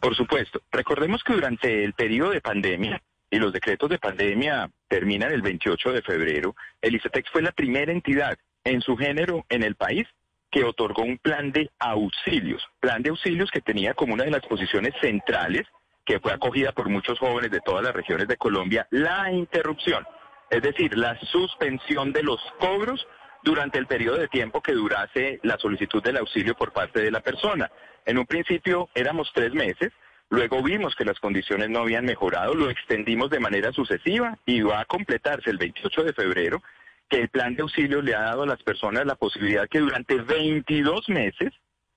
Por 0.00 0.16
supuesto. 0.16 0.62
Recordemos 0.70 1.22
que 1.22 1.34
durante 1.34 1.84
el 1.84 1.92
periodo 1.92 2.30
de 2.30 2.40
pandemia, 2.40 3.02
y 3.30 3.38
los 3.38 3.52
decretos 3.52 3.88
de 3.88 3.98
pandemia 3.98 4.70
terminan 4.88 5.30
el 5.30 5.42
28 5.42 5.92
de 5.92 6.02
febrero, 6.02 6.56
el 6.80 6.96
ICETEX 6.96 7.30
fue 7.30 7.42
la 7.42 7.52
primera 7.52 7.92
entidad 7.92 8.36
en 8.64 8.80
su 8.80 8.96
género 8.96 9.44
en 9.48 9.62
el 9.62 9.76
país 9.76 10.06
que 10.50 10.64
otorgó 10.64 11.02
un 11.02 11.18
plan 11.18 11.52
de 11.52 11.70
auxilios, 11.78 12.66
plan 12.80 13.02
de 13.02 13.10
auxilios 13.10 13.50
que 13.52 13.60
tenía 13.60 13.94
como 13.94 14.14
una 14.14 14.24
de 14.24 14.32
las 14.32 14.44
posiciones 14.46 14.94
centrales, 15.00 15.64
que 16.04 16.18
fue 16.18 16.32
acogida 16.32 16.72
por 16.72 16.88
muchos 16.88 17.20
jóvenes 17.20 17.52
de 17.52 17.60
todas 17.60 17.84
las 17.84 17.94
regiones 17.94 18.26
de 18.26 18.36
Colombia, 18.36 18.88
la 18.90 19.30
interrupción 19.30 20.04
es 20.50 20.62
decir, 20.62 20.98
la 20.98 21.18
suspensión 21.20 22.12
de 22.12 22.24
los 22.24 22.40
cobros 22.58 23.06
durante 23.42 23.78
el 23.78 23.86
periodo 23.86 24.18
de 24.18 24.28
tiempo 24.28 24.60
que 24.60 24.72
durase 24.72 25.38
la 25.44 25.56
solicitud 25.56 26.02
del 26.02 26.18
auxilio 26.18 26.54
por 26.56 26.72
parte 26.72 27.00
de 27.00 27.10
la 27.10 27.20
persona. 27.20 27.70
En 28.06 28.18
un 28.18 28.26
principio 28.26 28.88
éramos 28.94 29.30
tres 29.34 29.52
meses, 29.52 29.92
luego 30.28 30.62
vimos 30.62 30.94
que 30.94 31.04
las 31.04 31.18
condiciones 31.20 31.68
no 31.70 31.80
habían 31.80 32.04
mejorado, 32.04 32.54
lo 32.54 32.70
extendimos 32.70 33.30
de 33.30 33.40
manera 33.40 33.72
sucesiva 33.72 34.38
y 34.46 34.60
va 34.62 34.80
a 34.80 34.84
completarse 34.84 35.50
el 35.50 35.58
28 35.58 36.04
de 36.04 36.12
febrero 36.12 36.62
que 37.08 37.18
el 37.18 37.28
plan 37.28 37.54
de 37.54 37.62
auxilio 37.62 38.00
le 38.00 38.14
ha 38.14 38.20
dado 38.20 38.44
a 38.44 38.46
las 38.46 38.62
personas 38.62 39.04
la 39.04 39.16
posibilidad 39.16 39.68
que 39.68 39.80
durante 39.80 40.16
22 40.16 41.08
meses, 41.08 41.52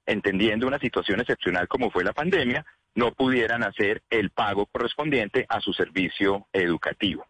entendiendo 0.05 0.67
una 0.67 0.79
situación 0.79 1.19
excepcional 1.19 1.67
como 1.67 1.91
fue 1.91 2.03
la 2.03 2.13
pandemia, 2.13 2.65
no 2.95 3.11
pudieran 3.13 3.63
hacer 3.63 4.01
el 4.09 4.31
pago 4.31 4.65
correspondiente 4.65 5.45
a 5.49 5.61
su 5.61 5.73
servicio 5.73 6.47
educativo. 6.51 7.25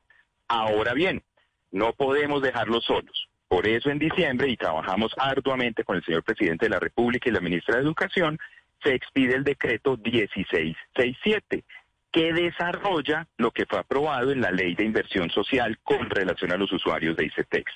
Ahora 0.47 0.93
bien, 0.93 1.23
no 1.71 1.93
podemos 1.93 2.41
dejarlos 2.41 2.85
solos. 2.85 3.27
Por 3.47 3.67
eso 3.67 3.89
en 3.89 3.99
diciembre, 3.99 4.49
y 4.49 4.57
trabajamos 4.57 5.11
arduamente 5.17 5.83
con 5.83 5.97
el 5.97 6.03
señor 6.03 6.23
presidente 6.23 6.65
de 6.65 6.71
la 6.71 6.79
República 6.79 7.29
y 7.29 7.33
la 7.33 7.39
ministra 7.39 7.75
de 7.75 7.83
Educación, 7.83 8.39
se 8.83 8.93
expide 8.93 9.35
el 9.35 9.43
decreto 9.43 9.97
1667, 9.97 11.63
que 12.11 12.33
desarrolla 12.33 13.27
lo 13.37 13.51
que 13.51 13.65
fue 13.65 13.79
aprobado 13.79 14.31
en 14.31 14.41
la 14.41 14.51
Ley 14.51 14.75
de 14.75 14.85
Inversión 14.85 15.29
Social 15.29 15.79
con 15.83 16.09
relación 16.09 16.51
a 16.51 16.57
los 16.57 16.71
usuarios 16.71 17.15
de 17.17 17.25
ICETEX. 17.25 17.71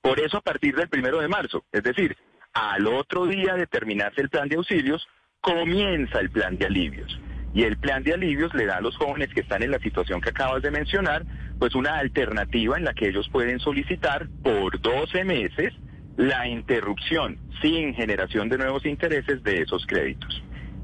Por 0.00 0.20
eso, 0.20 0.38
a 0.38 0.42
partir 0.42 0.74
del 0.76 0.88
primero 0.88 1.18
de 1.18 1.28
marzo, 1.28 1.64
es 1.72 1.82
decir, 1.82 2.16
al 2.52 2.86
otro 2.86 3.26
día 3.26 3.54
de 3.54 3.66
terminarse 3.66 4.20
el 4.20 4.30
plan 4.30 4.48
de 4.48 4.56
auxilios, 4.56 5.06
comienza 5.40 6.20
el 6.20 6.30
plan 6.30 6.56
de 6.56 6.66
alivios. 6.66 7.20
Y 7.52 7.64
el 7.64 7.78
plan 7.78 8.04
de 8.04 8.14
alivios 8.14 8.54
le 8.54 8.66
da 8.66 8.76
a 8.76 8.80
los 8.80 8.96
jóvenes 8.96 9.32
que 9.34 9.40
están 9.40 9.62
en 9.62 9.72
la 9.72 9.80
situación 9.80 10.20
que 10.20 10.30
acabas 10.30 10.62
de 10.62 10.70
mencionar 10.70 11.24
pues 11.58 11.74
una 11.74 11.98
alternativa 11.98 12.76
en 12.76 12.84
la 12.84 12.94
que 12.94 13.08
ellos 13.08 13.28
pueden 13.30 13.58
solicitar 13.58 14.28
por 14.42 14.80
12 14.80 15.24
meses 15.24 15.74
la 16.16 16.46
interrupción 16.46 17.38
sin 17.60 17.94
generación 17.94 18.48
de 18.48 18.58
nuevos 18.58 18.86
intereses 18.86 19.42
de 19.42 19.62
esos 19.62 19.84
créditos. 19.86 20.42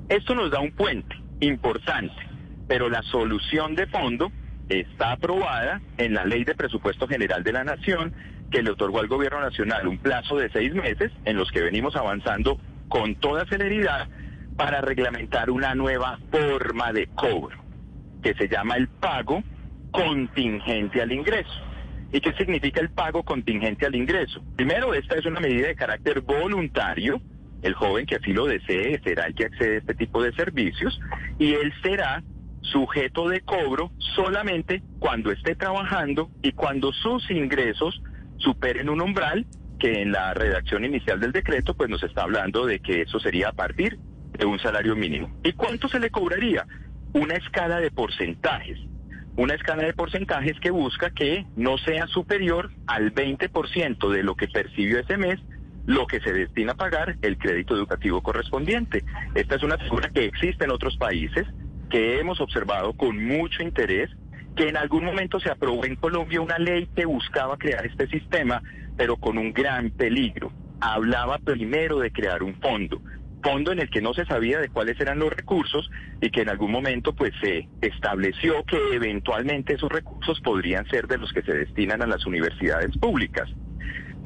Esto 0.08 0.34
nos 0.34 0.50
da 0.50 0.60
un 0.60 0.72
puente 0.72 1.16
importante, 1.40 2.14
pero 2.68 2.88
la 2.88 3.02
solución 3.02 3.74
de 3.74 3.86
fondo 3.88 4.30
está 4.68 5.12
aprobada 5.12 5.80
en 5.98 6.14
la 6.14 6.24
Ley 6.24 6.44
de 6.44 6.54
Presupuesto 6.54 7.08
General 7.08 7.42
de 7.42 7.52
la 7.52 7.64
Nación, 7.64 8.12
que 8.50 8.62
le 8.62 8.70
otorgó 8.70 9.00
al 9.00 9.08
Gobierno 9.08 9.40
Nacional 9.40 9.88
un 9.88 9.98
plazo 9.98 10.36
de 10.36 10.50
seis 10.50 10.72
meses 10.72 11.10
en 11.24 11.36
los 11.36 11.50
que 11.50 11.62
venimos 11.62 11.96
avanzando 11.96 12.60
con 12.88 13.16
toda 13.16 13.46
celeridad 13.46 14.08
para 14.56 14.80
reglamentar 14.80 15.50
una 15.50 15.74
nueva 15.74 16.18
forma 16.30 16.92
de 16.92 17.08
cobro, 17.08 17.58
que 18.22 18.34
se 18.34 18.48
llama 18.48 18.76
el 18.76 18.88
pago 18.88 19.42
contingente 19.90 21.02
al 21.02 21.12
ingreso. 21.12 21.50
¿Y 22.12 22.20
qué 22.20 22.32
significa 22.34 22.80
el 22.80 22.90
pago 22.90 23.24
contingente 23.24 23.86
al 23.86 23.94
ingreso? 23.96 24.42
Primero, 24.54 24.94
esta 24.94 25.16
es 25.16 25.26
una 25.26 25.40
medida 25.40 25.66
de 25.66 25.74
carácter 25.74 26.20
voluntario. 26.20 27.20
El 27.66 27.74
joven 27.74 28.06
que 28.06 28.14
así 28.14 28.32
lo 28.32 28.46
desee 28.46 29.00
será 29.02 29.26
el 29.26 29.34
que 29.34 29.46
accede 29.46 29.74
a 29.74 29.78
este 29.78 29.94
tipo 29.94 30.22
de 30.22 30.32
servicios 30.34 31.00
y 31.36 31.52
él 31.54 31.74
será 31.82 32.22
sujeto 32.60 33.28
de 33.28 33.40
cobro 33.40 33.90
solamente 34.14 34.82
cuando 35.00 35.32
esté 35.32 35.56
trabajando 35.56 36.30
y 36.42 36.52
cuando 36.52 36.92
sus 36.92 37.28
ingresos 37.28 38.00
superen 38.36 38.88
un 38.88 39.00
umbral 39.00 39.46
que 39.80 40.02
en 40.02 40.12
la 40.12 40.32
redacción 40.32 40.84
inicial 40.84 41.18
del 41.18 41.32
decreto 41.32 41.74
pues 41.74 41.90
nos 41.90 42.04
está 42.04 42.22
hablando 42.22 42.66
de 42.66 42.78
que 42.78 43.02
eso 43.02 43.18
sería 43.18 43.48
a 43.48 43.52
partir 43.52 43.98
de 44.38 44.46
un 44.46 44.60
salario 44.60 44.94
mínimo. 44.94 45.36
¿Y 45.42 45.52
cuánto 45.52 45.88
se 45.88 45.98
le 45.98 46.10
cobraría? 46.10 46.64
Una 47.14 47.34
escala 47.34 47.80
de 47.80 47.90
porcentajes 47.90 48.78
una 49.36 49.54
escala 49.54 49.82
de 49.84 49.92
porcentajes 49.92 50.58
que 50.60 50.70
busca 50.70 51.10
que 51.10 51.44
no 51.56 51.76
sea 51.78 52.06
superior 52.06 52.70
al 52.86 53.14
20% 53.14 54.10
de 54.10 54.22
lo 54.22 54.34
que 54.34 54.48
percibió 54.48 54.98
ese 54.98 55.18
mes 55.18 55.38
lo 55.86 56.06
que 56.06 56.20
se 56.20 56.32
destina 56.32 56.72
a 56.72 56.76
pagar 56.76 57.16
el 57.22 57.38
crédito 57.38 57.74
educativo 57.74 58.22
correspondiente. 58.22 59.04
Esta 59.34 59.54
es 59.54 59.62
una 59.62 59.78
figura 59.78 60.10
que 60.10 60.24
existe 60.24 60.64
en 60.64 60.72
otros 60.72 60.96
países, 60.96 61.46
que 61.88 62.18
hemos 62.18 62.40
observado 62.40 62.92
con 62.94 63.24
mucho 63.24 63.62
interés, 63.62 64.10
que 64.56 64.68
en 64.68 64.76
algún 64.76 65.04
momento 65.04 65.38
se 65.38 65.50
aprobó 65.50 65.84
en 65.84 65.96
Colombia 65.96 66.40
una 66.40 66.58
ley 66.58 66.88
que 66.94 67.06
buscaba 67.06 67.56
crear 67.56 67.86
este 67.86 68.08
sistema, 68.08 68.62
pero 68.96 69.16
con 69.16 69.38
un 69.38 69.52
gran 69.52 69.90
peligro. 69.90 70.52
Hablaba 70.80 71.38
primero 71.38 72.00
de 72.00 72.10
crear 72.10 72.42
un 72.42 72.54
fondo, 72.60 73.00
fondo 73.42 73.70
en 73.70 73.78
el 73.78 73.90
que 73.90 74.02
no 74.02 74.12
se 74.12 74.24
sabía 74.24 74.58
de 74.58 74.68
cuáles 74.68 74.98
eran 75.00 75.20
los 75.20 75.32
recursos 75.32 75.88
y 76.20 76.30
que 76.30 76.42
en 76.42 76.48
algún 76.48 76.72
momento 76.72 77.14
pues 77.14 77.32
se 77.40 77.68
estableció 77.80 78.64
que 78.64 78.78
eventualmente 78.92 79.74
esos 79.74 79.90
recursos 79.90 80.40
podrían 80.40 80.86
ser 80.88 81.06
de 81.06 81.18
los 81.18 81.32
que 81.32 81.42
se 81.42 81.52
destinan 81.52 82.02
a 82.02 82.06
las 82.06 82.26
universidades 82.26 82.96
públicas. 82.98 83.48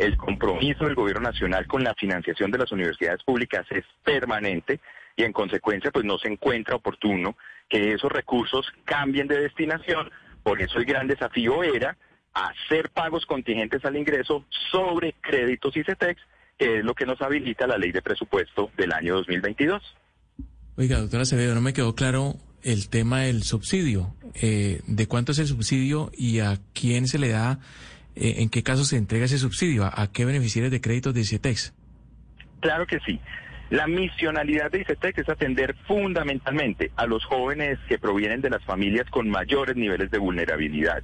El 0.00 0.16
compromiso 0.16 0.86
del 0.86 0.94
gobierno 0.94 1.28
nacional 1.28 1.66
con 1.66 1.84
la 1.84 1.94
financiación 1.94 2.50
de 2.50 2.56
las 2.56 2.72
universidades 2.72 3.22
públicas 3.22 3.66
es 3.68 3.84
permanente 4.02 4.80
y 5.14 5.24
en 5.24 5.32
consecuencia 5.34 5.90
pues 5.90 6.06
no 6.06 6.16
se 6.16 6.28
encuentra 6.28 6.76
oportuno 6.76 7.36
que 7.68 7.92
esos 7.92 8.10
recursos 8.10 8.66
cambien 8.86 9.28
de 9.28 9.42
destinación. 9.42 10.10
Por 10.42 10.62
eso 10.62 10.78
el 10.78 10.86
gran 10.86 11.06
desafío 11.06 11.62
era 11.62 11.98
hacer 12.32 12.88
pagos 12.88 13.26
contingentes 13.26 13.84
al 13.84 13.94
ingreso 13.94 14.46
sobre 14.72 15.16
créditos 15.20 15.76
y 15.76 15.84
CETEX 15.84 16.18
que 16.58 16.78
es 16.78 16.84
lo 16.84 16.94
que 16.94 17.04
nos 17.04 17.20
habilita 17.20 17.66
la 17.66 17.76
ley 17.76 17.92
de 17.92 18.00
presupuesto 18.00 18.70
del 18.78 18.92
año 18.92 19.16
2022. 19.16 19.82
Oiga, 20.76 20.98
doctora 20.98 21.24
Acevedo, 21.24 21.54
no 21.54 21.60
me 21.60 21.74
quedó 21.74 21.94
claro 21.94 22.36
el 22.62 22.88
tema 22.88 23.20
del 23.20 23.42
subsidio. 23.42 24.14
Eh, 24.32 24.80
¿De 24.86 25.06
cuánto 25.06 25.32
es 25.32 25.38
el 25.40 25.46
subsidio 25.46 26.10
y 26.16 26.40
a 26.40 26.58
quién 26.72 27.06
se 27.06 27.18
le 27.18 27.28
da, 27.28 27.60
en 28.20 28.50
qué 28.50 28.62
caso 28.62 28.84
se 28.84 28.96
entrega 28.96 29.24
ese 29.24 29.38
subsidio? 29.38 29.84
¿A, 29.84 30.12
qué 30.12 30.24
beneficiarios 30.24 30.70
de 30.70 30.80
créditos 30.80 31.14
de 31.14 31.20
ICETEX? 31.20 31.74
Claro 32.60 32.86
que 32.86 33.00
sí. 33.00 33.18
La 33.70 33.86
misionalidad 33.86 34.70
de 34.70 34.82
ICETEX 34.82 35.18
es 35.18 35.28
atender 35.28 35.76
fundamentalmente 35.86 36.90
a 36.96 37.06
los 37.06 37.24
jóvenes 37.24 37.78
que 37.88 37.98
provienen 37.98 38.40
de 38.40 38.50
las 38.50 38.64
familias 38.64 39.08
con 39.10 39.30
mayores 39.30 39.76
niveles 39.76 40.10
de 40.10 40.18
vulnerabilidad. 40.18 41.02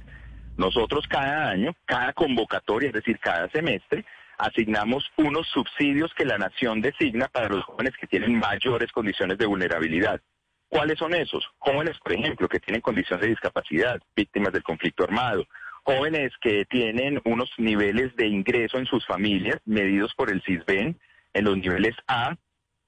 Nosotros 0.57 1.05
cada 1.07 1.49
año, 1.49 1.75
cada 1.85 2.13
convocatoria, 2.13 2.89
es 2.89 2.93
decir, 2.93 3.19
cada 3.19 3.49
semestre, 3.49 4.05
asignamos 4.37 5.03
unos 5.17 5.47
subsidios 5.47 6.11
que 6.15 6.25
la 6.25 6.37
nación 6.37 6.81
designa 6.81 7.27
para 7.27 7.49
los 7.49 7.63
jóvenes 7.63 7.93
que 7.99 8.07
tienen 8.07 8.37
mayores 8.37 8.91
condiciones 8.91 9.37
de 9.37 9.45
vulnerabilidad. 9.45 10.21
¿Cuáles 10.69 10.99
son 10.99 11.13
esos? 11.13 11.47
Jóvenes, 11.59 11.97
por 12.03 12.13
ejemplo, 12.13 12.49
que 12.49 12.59
tienen 12.59 12.81
condiciones 12.81 13.21
de 13.21 13.29
discapacidad, 13.29 13.99
víctimas 14.15 14.51
del 14.51 14.63
conflicto 14.63 15.05
armado, 15.05 15.45
jóvenes 15.87 16.33
que 16.41 16.65
tienen 16.65 17.21
unos 17.23 17.49
niveles 17.57 18.13
de 18.17 18.27
ingreso 18.27 18.77
en 18.77 18.85
sus 18.85 19.05
familias 19.05 19.61
medidos 19.63 20.13
por 20.15 20.29
el 20.29 20.41
CISBEN 20.43 20.99
en 21.33 21.45
los 21.45 21.57
niveles 21.57 21.95
A, 22.07 22.35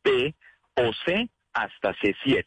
B 0.03 0.35
o 0.75 0.91
C 1.05 1.29
hasta 1.53 1.95
C7. 1.95 2.45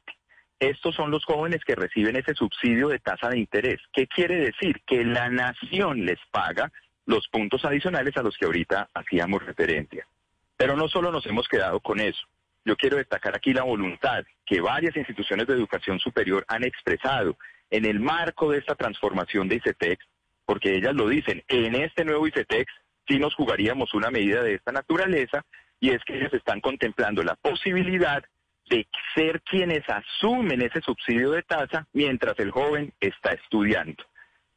Estos 0.61 0.95
son 0.95 1.11
los 1.11 1.25
jóvenes 1.25 1.65
que 1.65 1.75
reciben 1.75 2.17
ese 2.17 2.35
subsidio 2.35 2.89
de 2.89 2.99
tasa 2.99 3.31
de 3.31 3.39
interés. 3.39 3.81
¿Qué 3.95 4.07
quiere 4.07 4.37
decir? 4.37 4.83
Que 4.87 5.07
la 5.07 5.31
nación 5.31 6.05
les 6.05 6.19
paga 6.31 6.71
los 7.07 7.27
puntos 7.29 7.65
adicionales 7.65 8.15
a 8.19 8.23
los 8.23 8.37
que 8.37 8.45
ahorita 8.45 8.91
hacíamos 8.93 9.45
referencia. 9.47 10.07
Pero 10.59 10.77
no 10.77 10.87
solo 10.87 11.11
nos 11.11 11.25
hemos 11.25 11.49
quedado 11.49 11.81
con 11.81 11.99
eso. 11.99 12.29
Yo 12.67 12.77
quiero 12.77 12.99
destacar 12.99 13.35
aquí 13.35 13.55
la 13.55 13.63
voluntad 13.63 14.23
que 14.45 14.61
varias 14.61 14.95
instituciones 14.97 15.47
de 15.47 15.55
educación 15.55 15.99
superior 15.99 16.45
han 16.47 16.63
expresado 16.63 17.39
en 17.71 17.87
el 17.87 18.01
marco 18.01 18.51
de 18.51 18.59
esta 18.59 18.75
transformación 18.75 19.49
de 19.49 19.57
ICETEX, 19.57 20.05
porque 20.45 20.77
ellas 20.77 20.95
lo 20.95 21.09
dicen, 21.09 21.43
en 21.49 21.75
este 21.75 22.05
nuevo 22.05 22.27
ICETEX 22.27 22.73
sí 23.09 23.19
nos 23.19 23.35
jugaríamos 23.35 23.95
una 23.95 24.11
medida 24.11 24.43
de 24.43 24.55
esta 24.55 24.73
naturaleza, 24.73 25.45
y 25.81 25.91
es 25.91 26.03
que 26.05 26.17
ellas 26.17 26.33
están 26.33 26.61
contemplando 26.61 27.23
la 27.23 27.35
posibilidad 27.35 28.23
de 28.71 28.87
ser 29.15 29.43
quienes 29.43 29.83
asumen 29.89 30.63
ese 30.63 30.81
subsidio 30.81 31.33
de 31.33 31.43
tasa 31.43 31.87
mientras 31.93 32.39
el 32.39 32.51
joven 32.51 32.93
está 33.01 33.33
estudiando. 33.33 34.05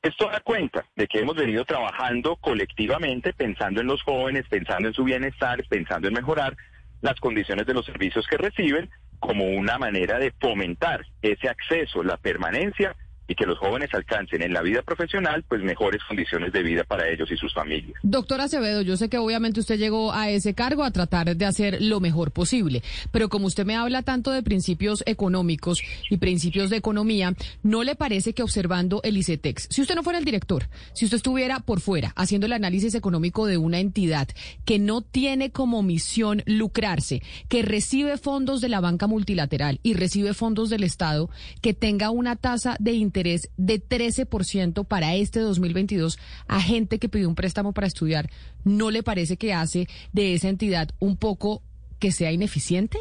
Esto 0.02 0.30
da 0.30 0.40
cuenta 0.42 0.86
de 0.96 1.08
que 1.08 1.20
hemos 1.20 1.36
venido 1.36 1.66
trabajando 1.66 2.36
colectivamente, 2.36 3.34
pensando 3.34 3.82
en 3.82 3.88
los 3.88 4.04
jóvenes, 4.04 4.46
pensando 4.48 4.88
en 4.88 4.94
su 4.94 5.04
bienestar, 5.04 5.64
pensando 5.68 6.08
en 6.08 6.14
mejorar 6.14 6.56
las 7.02 7.20
condiciones 7.20 7.66
de 7.66 7.74
los 7.74 7.86
servicios 7.86 8.28
que 8.28 8.38
reciben, 8.38 8.90
como 9.20 9.46
una 9.46 9.80
manera 9.80 10.20
de 10.20 10.32
fomentar 10.40 11.04
ese 11.24 11.50
acceso, 11.50 12.04
la 12.04 12.18
permanencia 12.18 12.96
y 13.28 13.36
que 13.36 13.46
los 13.46 13.58
jóvenes 13.58 13.90
alcancen 13.94 14.42
en 14.42 14.54
la 14.54 14.62
vida 14.62 14.82
profesional 14.82 15.44
pues 15.48 15.62
mejores 15.62 16.02
condiciones 16.08 16.54
de 16.54 16.64
vida 16.64 16.84
para 16.84 17.10
ellos 17.10 17.32
y 17.32 17.38
sus 17.38 17.54
familias. 17.54 18.00
Doctor 18.04 18.42
Acevedo, 18.42 18.82
yo 18.82 18.98
sé 18.98 19.10
que 19.10 19.18
obviamente 19.18 19.60
usted 19.60 19.78
llegó 19.78 20.14
a 20.14 20.30
ese 20.30 20.54
cargo 20.54 20.84
a 20.84 20.92
tratar 20.92 21.36
de 21.36 21.46
hacer 21.46 21.82
lo 21.82 22.00
mejor 22.00 22.32
posible, 22.32 22.84
pero 23.12 23.30
como 23.30 23.48
usted 23.48 23.66
me 23.66 23.76
habla 23.76 24.04
tanto 24.04 24.32
de 24.32 24.44
principios 24.44 25.04
económicos 25.06 25.82
y 26.10 26.18
principios 26.18 26.70
de 26.70 26.78
economía, 26.78 27.34
¿no 27.64 27.84
le 27.84 27.96
parece 27.96 28.34
que 28.34 28.44
observando 28.44 29.02
el 29.04 29.18
ICETEX, 29.18 29.68
si 29.70 29.82
usted 29.82 29.96
no 29.96 30.04
fuera 30.04 30.20
el 30.20 30.26
director, 30.26 30.68
si 30.94 31.06
usted 31.06 31.18
estuviera 31.18 31.60
por 31.60 31.80
fuera 31.80 32.14
haciendo 32.16 32.46
el 32.46 32.54
análisis 32.54 32.94
económico 32.96 33.46
de 33.46 33.58
una 33.58 33.80
entidad 33.80 34.28
que 34.66 34.80
no 34.80 35.02
tiene 35.02 35.52
como 35.52 35.82
misión 35.84 36.44
lucrarse, 36.46 37.22
que 37.50 37.64
recibe 37.64 38.18
fondos 38.18 38.62
de 38.62 38.70
la 38.70 38.82
banca 38.82 39.08
multilateral 39.08 39.80
y 39.84 39.94
recibe 39.94 40.34
fondos 40.34 40.70
del 40.70 40.84
Estado, 40.84 41.30
que 41.62 41.74
tenga 41.74 42.10
una 42.12 42.36
tasa 42.36 42.76
de 42.80 42.94
interés 42.94 43.15
interés 43.16 43.50
de 43.56 43.82
13% 43.82 44.86
para 44.86 45.16
este 45.16 45.40
2022 45.40 46.20
a 46.48 46.60
gente 46.60 47.00
que 47.00 47.08
pidió 47.08 47.30
un 47.30 47.36
préstamo 47.36 47.72
para 47.72 47.88
estudiar, 47.88 48.30
¿no 48.66 48.92
le 48.92 49.04
parece 49.04 49.38
que 49.38 49.54
hace 49.54 49.88
de 50.12 50.34
esa 50.34 50.50
entidad 50.50 50.90
un 51.00 51.16
poco 51.16 51.64
que 51.98 52.12
sea 52.12 52.34
ineficiente? 52.34 52.98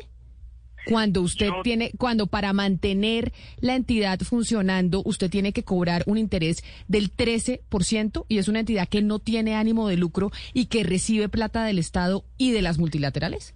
Cuando 0.86 1.22
usted 1.22 1.48
tiene, 1.64 1.92
cuando 1.98 2.26
para 2.26 2.52
mantener 2.52 3.32
la 3.58 3.74
entidad 3.74 4.20
funcionando, 4.20 5.02
usted 5.04 5.30
tiene 5.30 5.52
que 5.52 5.64
cobrar 5.64 6.04
un 6.06 6.18
interés 6.18 6.62
del 6.86 7.10
13% 7.10 8.26
y 8.28 8.38
es 8.38 8.48
una 8.48 8.60
entidad 8.60 8.88
que 8.88 9.02
no 9.02 9.18
tiene 9.18 9.56
ánimo 9.56 9.88
de 9.88 9.96
lucro 9.96 10.30
y 10.52 10.66
que 10.66 10.84
recibe 10.84 11.28
plata 11.28 11.64
del 11.64 11.78
Estado 11.78 12.24
y 12.36 12.52
de 12.52 12.62
las 12.62 12.78
multilaterales. 12.78 13.54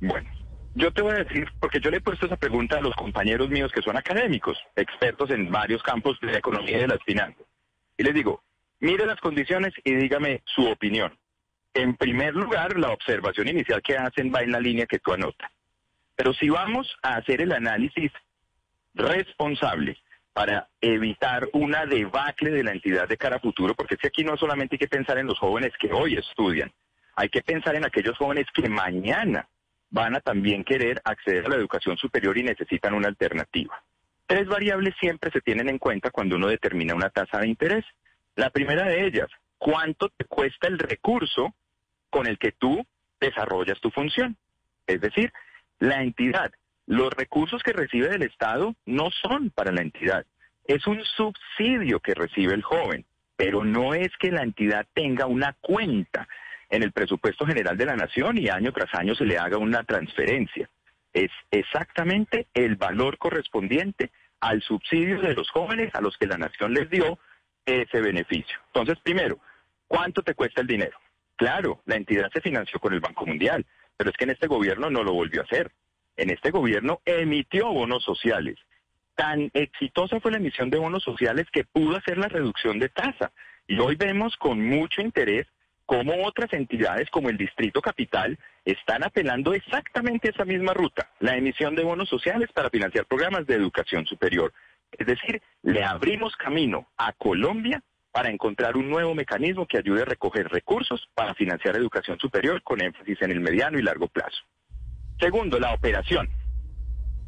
Bueno, 0.00 0.28
yo 0.74 0.92
te 0.92 1.02
voy 1.02 1.12
a 1.12 1.24
decir, 1.24 1.48
porque 1.60 1.80
yo 1.80 1.90
le 1.90 1.98
he 1.98 2.00
puesto 2.00 2.26
esa 2.26 2.36
pregunta 2.36 2.78
a 2.78 2.80
los 2.80 2.94
compañeros 2.96 3.48
míos 3.48 3.70
que 3.72 3.82
son 3.82 3.96
académicos, 3.96 4.58
expertos 4.74 5.30
en 5.30 5.50
varios 5.50 5.82
campos 5.82 6.18
de 6.20 6.32
la 6.32 6.38
economía 6.38 6.78
y 6.78 6.80
de 6.80 6.88
las 6.88 7.02
finanzas. 7.04 7.46
Y 7.96 8.02
les 8.02 8.14
digo, 8.14 8.42
mire 8.80 9.06
las 9.06 9.20
condiciones 9.20 9.72
y 9.84 9.94
dígame 9.94 10.42
su 10.44 10.66
opinión. 10.66 11.16
En 11.74 11.96
primer 11.96 12.34
lugar, 12.34 12.78
la 12.78 12.90
observación 12.90 13.48
inicial 13.48 13.82
que 13.82 13.96
hacen 13.96 14.32
va 14.34 14.42
en 14.42 14.52
la 14.52 14.60
línea 14.60 14.86
que 14.86 14.98
tú 14.98 15.12
anotas. 15.12 15.50
Pero 16.16 16.32
si 16.34 16.48
vamos 16.48 16.96
a 17.02 17.16
hacer 17.16 17.40
el 17.40 17.52
análisis 17.52 18.12
responsable 18.94 19.98
para 20.32 20.68
evitar 20.80 21.48
una 21.52 21.86
debacle 21.86 22.50
de 22.50 22.64
la 22.64 22.72
entidad 22.72 23.08
de 23.08 23.16
cara 23.16 23.36
a 23.36 23.40
futuro, 23.40 23.74
porque 23.74 23.94
es 23.94 24.00
que 24.00 24.08
aquí 24.08 24.24
no 24.24 24.36
solamente 24.36 24.74
hay 24.74 24.80
que 24.80 24.88
pensar 24.88 25.18
en 25.18 25.26
los 25.26 25.38
jóvenes 25.38 25.72
que 25.78 25.92
hoy 25.92 26.14
estudian, 26.14 26.72
hay 27.14 27.28
que 27.28 27.42
pensar 27.42 27.76
en 27.76 27.84
aquellos 27.84 28.16
jóvenes 28.18 28.46
que 28.52 28.68
mañana 28.68 29.48
van 29.94 30.16
a 30.16 30.20
también 30.20 30.64
querer 30.64 31.00
acceder 31.04 31.46
a 31.46 31.50
la 31.50 31.54
educación 31.54 31.96
superior 31.96 32.36
y 32.36 32.42
necesitan 32.42 32.94
una 32.94 33.06
alternativa. 33.06 33.80
Tres 34.26 34.48
variables 34.48 34.92
siempre 34.98 35.30
se 35.30 35.40
tienen 35.40 35.68
en 35.68 35.78
cuenta 35.78 36.10
cuando 36.10 36.34
uno 36.34 36.48
determina 36.48 36.96
una 36.96 37.10
tasa 37.10 37.38
de 37.38 37.46
interés. 37.46 37.84
La 38.34 38.50
primera 38.50 38.88
de 38.88 39.06
ellas, 39.06 39.28
¿cuánto 39.56 40.08
te 40.08 40.24
cuesta 40.24 40.66
el 40.66 40.80
recurso 40.80 41.54
con 42.10 42.26
el 42.26 42.38
que 42.38 42.50
tú 42.50 42.84
desarrollas 43.20 43.80
tu 43.80 43.92
función? 43.92 44.36
Es 44.88 45.00
decir, 45.00 45.32
la 45.78 46.02
entidad, 46.02 46.50
los 46.86 47.10
recursos 47.12 47.62
que 47.62 47.72
recibe 47.72 48.08
del 48.08 48.24
Estado 48.24 48.74
no 48.86 49.10
son 49.22 49.50
para 49.50 49.70
la 49.70 49.82
entidad, 49.82 50.26
es 50.66 50.84
un 50.88 51.04
subsidio 51.04 52.00
que 52.00 52.14
recibe 52.14 52.54
el 52.54 52.62
joven, 52.62 53.04
pero 53.36 53.64
no 53.64 53.94
es 53.94 54.10
que 54.18 54.32
la 54.32 54.42
entidad 54.42 54.88
tenga 54.92 55.26
una 55.26 55.52
cuenta 55.60 56.26
en 56.74 56.82
el 56.82 56.90
presupuesto 56.90 57.46
general 57.46 57.76
de 57.76 57.86
la 57.86 57.94
nación 57.94 58.36
y 58.36 58.48
año 58.48 58.72
tras 58.72 58.92
año 58.94 59.14
se 59.14 59.24
le 59.24 59.38
haga 59.38 59.58
una 59.58 59.84
transferencia. 59.84 60.68
Es 61.12 61.30
exactamente 61.52 62.48
el 62.52 62.74
valor 62.74 63.16
correspondiente 63.16 64.10
al 64.40 64.60
subsidio 64.60 65.20
de 65.20 65.34
los 65.34 65.48
jóvenes 65.50 65.94
a 65.94 66.00
los 66.00 66.16
que 66.18 66.26
la 66.26 66.36
nación 66.36 66.74
les 66.74 66.90
dio 66.90 67.20
ese 67.64 68.00
beneficio. 68.00 68.58
Entonces, 68.66 68.98
primero, 69.04 69.38
¿cuánto 69.86 70.22
te 70.22 70.34
cuesta 70.34 70.62
el 70.62 70.66
dinero? 70.66 70.98
Claro, 71.36 71.80
la 71.86 71.94
entidad 71.94 72.28
se 72.32 72.40
financió 72.40 72.80
con 72.80 72.92
el 72.92 73.00
Banco 73.00 73.24
Mundial, 73.24 73.64
pero 73.96 74.10
es 74.10 74.16
que 74.16 74.24
en 74.24 74.30
este 74.30 74.48
gobierno 74.48 74.90
no 74.90 75.04
lo 75.04 75.12
volvió 75.12 75.42
a 75.42 75.44
hacer. 75.44 75.70
En 76.16 76.30
este 76.30 76.50
gobierno 76.50 77.00
emitió 77.04 77.72
bonos 77.72 78.02
sociales. 78.02 78.56
Tan 79.14 79.48
exitosa 79.54 80.18
fue 80.18 80.32
la 80.32 80.38
emisión 80.38 80.70
de 80.70 80.78
bonos 80.78 81.04
sociales 81.04 81.46
que 81.52 81.62
pudo 81.62 81.96
hacer 81.96 82.18
la 82.18 82.28
reducción 82.28 82.80
de 82.80 82.88
tasa. 82.88 83.30
Y 83.68 83.78
hoy 83.78 83.94
vemos 83.94 84.36
con 84.36 84.60
mucho 84.60 85.02
interés 85.02 85.46
cómo 85.86 86.26
otras 86.26 86.52
entidades 86.52 87.10
como 87.10 87.28
el 87.28 87.36
Distrito 87.36 87.80
Capital 87.80 88.38
están 88.64 89.04
apelando 89.04 89.54
exactamente 89.54 90.30
esa 90.30 90.44
misma 90.44 90.72
ruta, 90.72 91.10
la 91.20 91.36
emisión 91.36 91.74
de 91.74 91.84
bonos 91.84 92.08
sociales 92.08 92.50
para 92.52 92.70
financiar 92.70 93.06
programas 93.06 93.46
de 93.46 93.54
educación 93.54 94.06
superior. 94.06 94.52
Es 94.92 95.06
decir, 95.06 95.42
le 95.62 95.84
abrimos 95.84 96.36
camino 96.36 96.88
a 96.96 97.12
Colombia 97.12 97.82
para 98.12 98.30
encontrar 98.30 98.76
un 98.76 98.88
nuevo 98.88 99.14
mecanismo 99.14 99.66
que 99.66 99.78
ayude 99.78 100.02
a 100.02 100.06
recoger 100.06 100.48
recursos 100.48 101.08
para 101.14 101.34
financiar 101.34 101.76
educación 101.76 102.18
superior 102.18 102.62
con 102.62 102.80
énfasis 102.80 103.20
en 103.22 103.32
el 103.32 103.40
mediano 103.40 103.78
y 103.78 103.82
largo 103.82 104.06
plazo. 104.06 104.38
Segundo, 105.18 105.58
la 105.58 105.74
operación. 105.74 106.28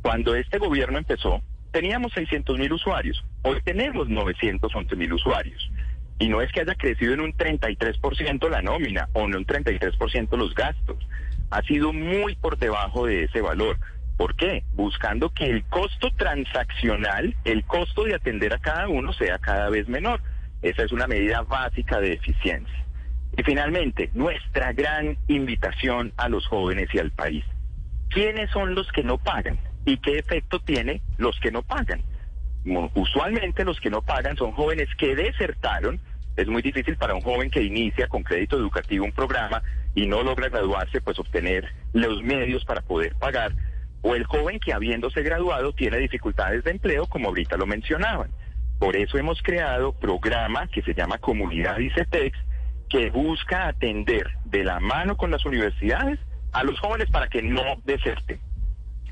Cuando 0.01 0.37
este 0.37 0.59
gobierno 0.59 0.99
empezó, 0.99 1.43
teníamos 1.73 2.13
600 2.13 2.59
mil 2.59 2.73
usuarios. 2.73 3.23
Hoy 3.43 3.61
tenemos 3.65 4.09
911 4.09 4.95
mil 4.95 5.13
usuarios. 5.13 5.71
Y 6.19 6.29
no 6.29 6.41
es 6.41 6.51
que 6.53 6.61
haya 6.61 6.75
crecido 6.75 7.15
en 7.15 7.21
un 7.21 7.33
33% 7.33 8.49
la 8.49 8.63
nómina 8.63 9.09
o 9.13 9.25
en 9.25 9.37
un 9.37 9.47
33% 9.47 10.37
los 10.37 10.55
gastos. 10.55 10.97
Ha 11.51 11.63
sido 11.63 11.93
muy 11.93 12.35
por 12.37 12.59
debajo 12.59 13.07
de 13.07 13.25
ese 13.25 13.41
valor. 13.41 13.79
¿Por 14.17 14.35
qué? 14.35 14.65
Buscando 14.75 15.29
que 15.31 15.45
el 15.45 15.63
costo 15.65 16.11
transaccional, 16.17 17.37
el 17.45 17.65
costo 17.65 18.05
de 18.05 18.15
atender 18.15 18.55
a 18.55 18.59
cada 18.59 18.89
uno 18.89 19.13
sea 19.13 19.39
cada 19.39 19.69
vez 19.69 19.89
menor. 19.89 20.23
Esa 20.63 20.85
es 20.85 20.93
una 20.93 21.07
medida 21.07 21.43
básica 21.43 22.01
de 22.01 22.15
eficiencia. 22.15 22.85
Y 23.37 23.43
finalmente, 23.43 24.11
nuestra 24.15 24.73
gran 24.73 25.19
invitación 25.29 26.13
a 26.17 26.31
los 26.31 26.47
jóvenes 26.47 26.89
y 26.95 26.99
al 26.99 27.11
país. 27.11 27.45
¿Quiénes 28.09 28.51
son 28.51 28.75
los 28.75 28.91
que 28.93 29.03
no 29.03 29.19
pagan? 29.19 29.59
¿Y 29.85 29.99
qué 29.99 30.19
efecto 30.19 30.59
tiene 30.61 31.03
los 31.19 31.39
que 31.41 31.51
no 31.51 31.63
pagan? 31.63 32.03
Usualmente 32.95 33.65
los 33.65 33.81
que 33.81 33.91
no 33.91 34.03
pagan 34.03 34.37
son 34.37 34.53
jóvenes 34.53 34.89
que 34.99 35.15
desertaron. 35.15 36.01
Es 36.37 36.47
muy 36.49 36.63
difícil 36.63 36.97
para 36.97 37.15
un 37.15 37.23
joven 37.23 37.51
que 37.51 37.63
inicia 37.63 38.09
con 38.09 38.23
crédito 38.23 38.57
educativo 38.59 39.05
un 39.05 39.13
programa 39.13 39.63
y 39.95 40.07
no 40.07 40.23
logra 40.23 40.49
graduarse, 40.49 41.01
pues 41.01 41.19
obtener 41.19 41.73
los 41.93 42.23
medios 42.23 42.65
para 42.65 42.83
poder 42.83 43.15
pagar. 43.15 43.53
O 44.03 44.15
el 44.15 44.25
joven 44.25 44.61
que 44.61 44.75
habiéndose 44.75 45.23
graduado 45.23 45.73
tiene 45.73 45.97
dificultades 45.99 46.63
de 46.65 46.73
empleo, 46.73 47.07
como 47.07 47.29
ahorita 47.29 47.57
lo 47.57 47.67
mencionaban. 47.67 48.31
Por 48.79 48.95
eso 48.95 49.17
hemos 49.17 49.41
creado 49.43 49.93
programa 49.93 50.69
que 50.69 50.83
se 50.83 50.93
llama 50.93 51.19
Comunidad 51.19 51.79
ICETEX, 51.79 52.39
que 52.91 53.11
busca 53.11 53.69
atender 53.69 54.27
de 54.45 54.65
la 54.65 54.81
mano 54.81 55.17
con 55.17 55.31
las 55.31 55.45
universidades 55.47 56.21
a 56.53 56.63
los 56.63 56.79
jóvenes 56.79 57.11
para 57.11 57.29
que 57.29 57.43
no 57.43 57.63
deserten. 57.85 58.39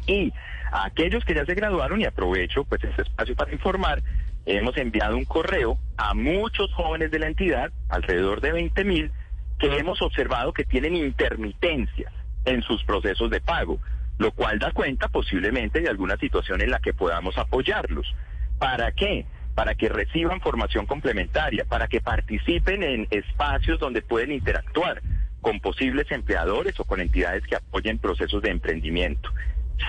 Y 0.06 0.32
a 0.74 0.86
aquellos 0.86 1.24
que 1.24 1.34
ya 1.34 1.46
se 1.46 1.54
graduaron, 1.54 2.00
y 2.00 2.04
aprovecho 2.04 2.64
pues 2.64 2.82
este 2.82 3.02
espacio 3.02 3.36
para 3.36 3.52
informar, 3.52 4.02
hemos 4.44 4.76
enviado 4.76 5.16
un 5.16 5.24
correo 5.24 5.78
a 5.96 6.14
muchos 6.14 6.72
jóvenes 6.74 7.12
de 7.12 7.20
la 7.20 7.28
entidad, 7.28 7.70
alrededor 7.88 8.40
de 8.40 8.50
20 8.50 8.84
mil, 8.84 9.12
que 9.60 9.68
hemos 9.78 10.02
observado 10.02 10.52
que 10.52 10.64
tienen 10.64 10.96
intermitencias 10.96 12.12
en 12.44 12.60
sus 12.62 12.82
procesos 12.82 13.30
de 13.30 13.40
pago, 13.40 13.78
lo 14.18 14.32
cual 14.32 14.58
da 14.58 14.72
cuenta 14.72 15.06
posiblemente 15.06 15.80
de 15.80 15.88
alguna 15.88 16.16
situación 16.16 16.60
en 16.60 16.72
la 16.72 16.80
que 16.80 16.92
podamos 16.92 17.38
apoyarlos. 17.38 18.12
¿Para 18.58 18.90
qué? 18.90 19.26
Para 19.54 19.76
que 19.76 19.88
reciban 19.88 20.40
formación 20.40 20.86
complementaria, 20.86 21.64
para 21.66 21.86
que 21.86 22.00
participen 22.00 22.82
en 22.82 23.06
espacios 23.12 23.78
donde 23.78 24.02
pueden 24.02 24.32
interactuar 24.32 25.00
con 25.40 25.60
posibles 25.60 26.10
empleadores 26.10 26.80
o 26.80 26.84
con 26.84 27.00
entidades 27.00 27.44
que 27.46 27.54
apoyen 27.54 27.98
procesos 27.98 28.42
de 28.42 28.50
emprendimiento. 28.50 29.30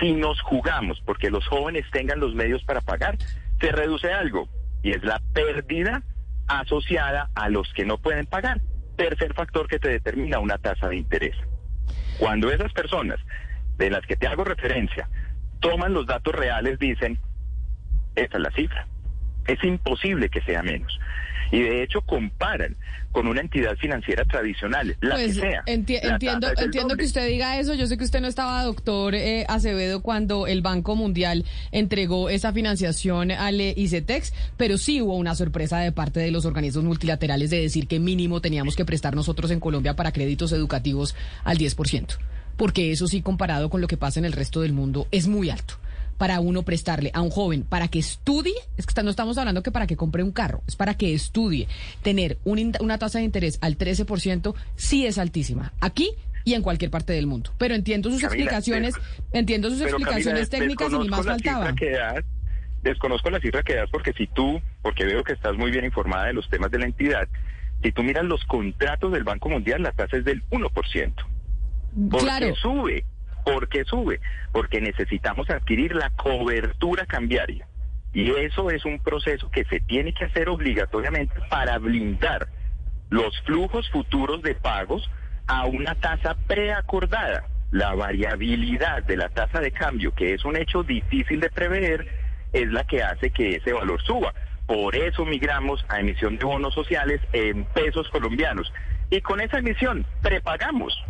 Si 0.00 0.12
nos 0.12 0.40
jugamos 0.42 1.00
porque 1.04 1.30
los 1.30 1.46
jóvenes 1.46 1.84
tengan 1.90 2.20
los 2.20 2.34
medios 2.34 2.62
para 2.64 2.80
pagar, 2.80 3.16
se 3.60 3.72
reduce 3.72 4.12
algo 4.12 4.48
y 4.82 4.90
es 4.90 5.02
la 5.02 5.20
pérdida 5.32 6.02
asociada 6.48 7.30
a 7.34 7.48
los 7.48 7.72
que 7.72 7.84
no 7.84 7.98
pueden 7.98 8.26
pagar. 8.26 8.60
Tercer 8.96 9.34
factor 9.34 9.68
que 9.68 9.78
te 9.78 9.88
determina 9.88 10.38
una 10.38 10.58
tasa 10.58 10.88
de 10.88 10.96
interés. 10.96 11.36
Cuando 12.18 12.50
esas 12.50 12.72
personas 12.72 13.18
de 13.76 13.90
las 13.90 14.04
que 14.06 14.16
te 14.16 14.26
hago 14.26 14.44
referencia 14.44 15.08
toman 15.60 15.92
los 15.92 16.06
datos 16.06 16.34
reales, 16.34 16.78
dicen, 16.78 17.18
esa 18.14 18.36
es 18.36 18.42
la 18.42 18.50
cifra. 18.50 18.86
Es 19.46 19.62
imposible 19.64 20.28
que 20.28 20.40
sea 20.42 20.62
menos 20.62 20.98
y 21.50 21.60
de 21.60 21.82
hecho 21.82 22.00
comparan 22.02 22.76
con 23.12 23.26
una 23.26 23.40
entidad 23.40 23.76
financiera 23.76 24.26
tradicional, 24.26 24.94
la 25.00 25.16
que 25.16 25.22
pues, 25.24 25.36
sea. 25.36 25.62
entiendo 25.64 26.48
entiendo 26.58 26.96
que 26.96 27.04
usted 27.06 27.26
diga 27.26 27.58
eso. 27.58 27.72
Yo 27.72 27.86
sé 27.86 27.96
que 27.96 28.04
usted 28.04 28.20
no 28.20 28.28
estaba, 28.28 28.62
doctor 28.62 29.14
eh, 29.14 29.46
Acevedo, 29.48 30.02
cuando 30.02 30.46
el 30.46 30.60
Banco 30.60 30.96
Mundial 30.96 31.46
entregó 31.72 32.28
esa 32.28 32.52
financiación 32.52 33.30
al 33.30 33.58
ICETEX, 33.60 34.34
pero 34.58 34.76
sí 34.76 35.00
hubo 35.00 35.16
una 35.16 35.34
sorpresa 35.34 35.78
de 35.78 35.92
parte 35.92 36.20
de 36.20 36.30
los 36.30 36.44
organismos 36.44 36.84
multilaterales 36.84 37.48
de 37.48 37.62
decir 37.62 37.88
que 37.88 38.00
mínimo 38.00 38.42
teníamos 38.42 38.76
que 38.76 38.84
prestar 38.84 39.14
nosotros 39.16 39.50
en 39.50 39.60
Colombia 39.60 39.96
para 39.96 40.12
créditos 40.12 40.52
educativos 40.52 41.16
al 41.44 41.56
10%, 41.56 42.18
porque 42.58 42.92
eso 42.92 43.06
sí 43.06 43.22
comparado 43.22 43.70
con 43.70 43.80
lo 43.80 43.88
que 43.88 43.96
pasa 43.96 44.20
en 44.20 44.26
el 44.26 44.32
resto 44.32 44.60
del 44.60 44.74
mundo 44.74 45.08
es 45.10 45.26
muy 45.26 45.48
alto 45.48 45.78
para 46.16 46.40
uno 46.40 46.62
prestarle 46.62 47.10
a 47.14 47.20
un 47.20 47.30
joven 47.30 47.62
para 47.62 47.88
que 47.88 47.98
estudie, 47.98 48.54
es 48.76 48.86
que 48.86 49.02
no 49.02 49.10
estamos 49.10 49.38
hablando 49.38 49.62
que 49.62 49.70
para 49.70 49.86
que 49.86 49.96
compre 49.96 50.22
un 50.22 50.32
carro, 50.32 50.62
es 50.66 50.76
para 50.76 50.94
que 50.94 51.14
estudie, 51.14 51.68
tener 52.02 52.38
una 52.44 52.98
tasa 52.98 53.18
de 53.18 53.24
interés 53.24 53.58
al 53.60 53.78
13% 53.78 54.54
sí 54.74 55.06
es 55.06 55.18
altísima. 55.18 55.72
Aquí 55.80 56.10
y 56.44 56.54
en 56.54 56.62
cualquier 56.62 56.90
parte 56.90 57.12
del 57.12 57.26
mundo. 57.26 57.50
Pero 57.58 57.74
entiendo 57.74 58.08
sus 58.08 58.22
explicaciones, 58.22 58.94
entiendo 59.32 59.68
sus 59.68 59.80
explicaciones 59.80 60.48
técnicas 60.48 60.92
y 60.92 60.98
ni 60.98 61.08
más 61.08 61.26
faltaba. 61.26 61.74
desconozco 62.82 63.30
la 63.30 63.40
cifra 63.40 63.62
que 63.64 63.74
das 63.74 63.90
porque 63.90 64.12
si 64.12 64.28
tú, 64.28 64.62
porque 64.80 65.04
veo 65.04 65.24
que 65.24 65.32
estás 65.32 65.56
muy 65.56 65.72
bien 65.72 65.84
informada 65.84 66.26
de 66.26 66.34
los 66.34 66.48
temas 66.48 66.70
de 66.70 66.78
la 66.78 66.86
entidad, 66.86 67.28
si 67.82 67.90
tú 67.90 68.04
miras 68.04 68.24
los 68.24 68.44
contratos 68.44 69.12
del 69.12 69.24
Banco 69.24 69.48
Mundial, 69.48 69.82
la 69.82 69.92
tasa 69.92 70.16
es 70.16 70.24
del 70.24 70.42
1%. 70.50 71.12
Porque 72.10 72.24
claro. 72.24 72.54
sube 72.54 73.04
¿Por 73.46 73.68
qué 73.68 73.84
sube? 73.84 74.20
Porque 74.50 74.80
necesitamos 74.80 75.48
adquirir 75.50 75.94
la 75.94 76.10
cobertura 76.10 77.06
cambiaria. 77.06 77.64
Y 78.12 78.32
eso 78.32 78.72
es 78.72 78.84
un 78.84 78.98
proceso 78.98 79.48
que 79.52 79.64
se 79.66 79.78
tiene 79.78 80.12
que 80.12 80.24
hacer 80.24 80.48
obligatoriamente 80.48 81.36
para 81.48 81.78
blindar 81.78 82.48
los 83.08 83.40
flujos 83.42 83.88
futuros 83.90 84.42
de 84.42 84.56
pagos 84.56 85.08
a 85.46 85.64
una 85.66 85.94
tasa 85.94 86.34
preacordada. 86.48 87.44
La 87.70 87.94
variabilidad 87.94 89.04
de 89.04 89.16
la 89.16 89.28
tasa 89.28 89.60
de 89.60 89.70
cambio, 89.70 90.12
que 90.12 90.34
es 90.34 90.44
un 90.44 90.56
hecho 90.56 90.82
difícil 90.82 91.38
de 91.38 91.50
prever, 91.50 92.04
es 92.52 92.66
la 92.72 92.82
que 92.82 93.04
hace 93.04 93.30
que 93.30 93.56
ese 93.56 93.72
valor 93.72 94.02
suba. 94.02 94.34
Por 94.66 94.96
eso 94.96 95.24
migramos 95.24 95.84
a 95.88 96.00
emisión 96.00 96.36
de 96.36 96.46
bonos 96.46 96.74
sociales 96.74 97.20
en 97.32 97.64
pesos 97.66 98.08
colombianos. 98.08 98.72
Y 99.08 99.20
con 99.20 99.40
esa 99.40 99.58
emisión 99.58 100.04
prepagamos 100.20 101.00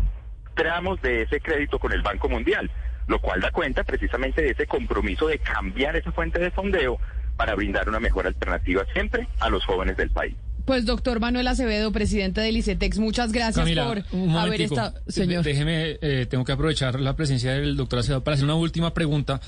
tramos 0.57 1.01
de 1.03 1.23
ese 1.23 1.41
crédito 1.41 1.79
con 1.79 1.93
el 1.93 2.03
Banco 2.03 2.29
Mundial, 2.29 2.69
lo 3.07 3.21
cual 3.21 3.41
da 3.41 3.53
cuenta 3.53 3.85
precisamente 3.85 4.43
de 4.43 4.51
ese 4.51 4.67
compromiso 4.67 5.29
de 5.29 5.39
cambiar 5.39 5.95
esa 5.95 6.11
fuente 6.11 6.41
de 6.41 6.51
fondeo 6.51 6.99
para 7.37 7.55
brindar 7.55 7.89
una 7.89 8.01
mejor 8.01 8.27
alternativa 8.27 8.85
siempre 8.93 9.29
a 9.39 9.49
los 9.51 9.65
jóvenes 9.65 9.97
del 9.97 10.11
país. 10.11 10.35
Pues 10.65 10.85
doctor 10.85 11.21
Manuel 11.21 11.47
Acevedo, 11.47 11.93
presidente 11.93 12.41
del 12.41 12.57
ICETEX, 12.57 12.99
muchas 12.99 13.31
gracias 13.31 13.71
por 13.71 14.03
haber 14.37 14.61
estado. 14.63 14.95
Señor. 15.07 15.45
Déjeme, 15.45 15.99
eh, 16.01 16.27
tengo 16.29 16.45
que 16.45 16.51
aprovechar 16.51 16.99
la 16.99 17.15
presencia 17.15 17.53
del 17.53 17.77
doctor 17.77 18.01
Acevedo 18.01 18.25
para 18.25 18.35
hacer 18.35 18.47
una 18.47 18.57
última 18.57 18.93
pregunta. 18.93 19.41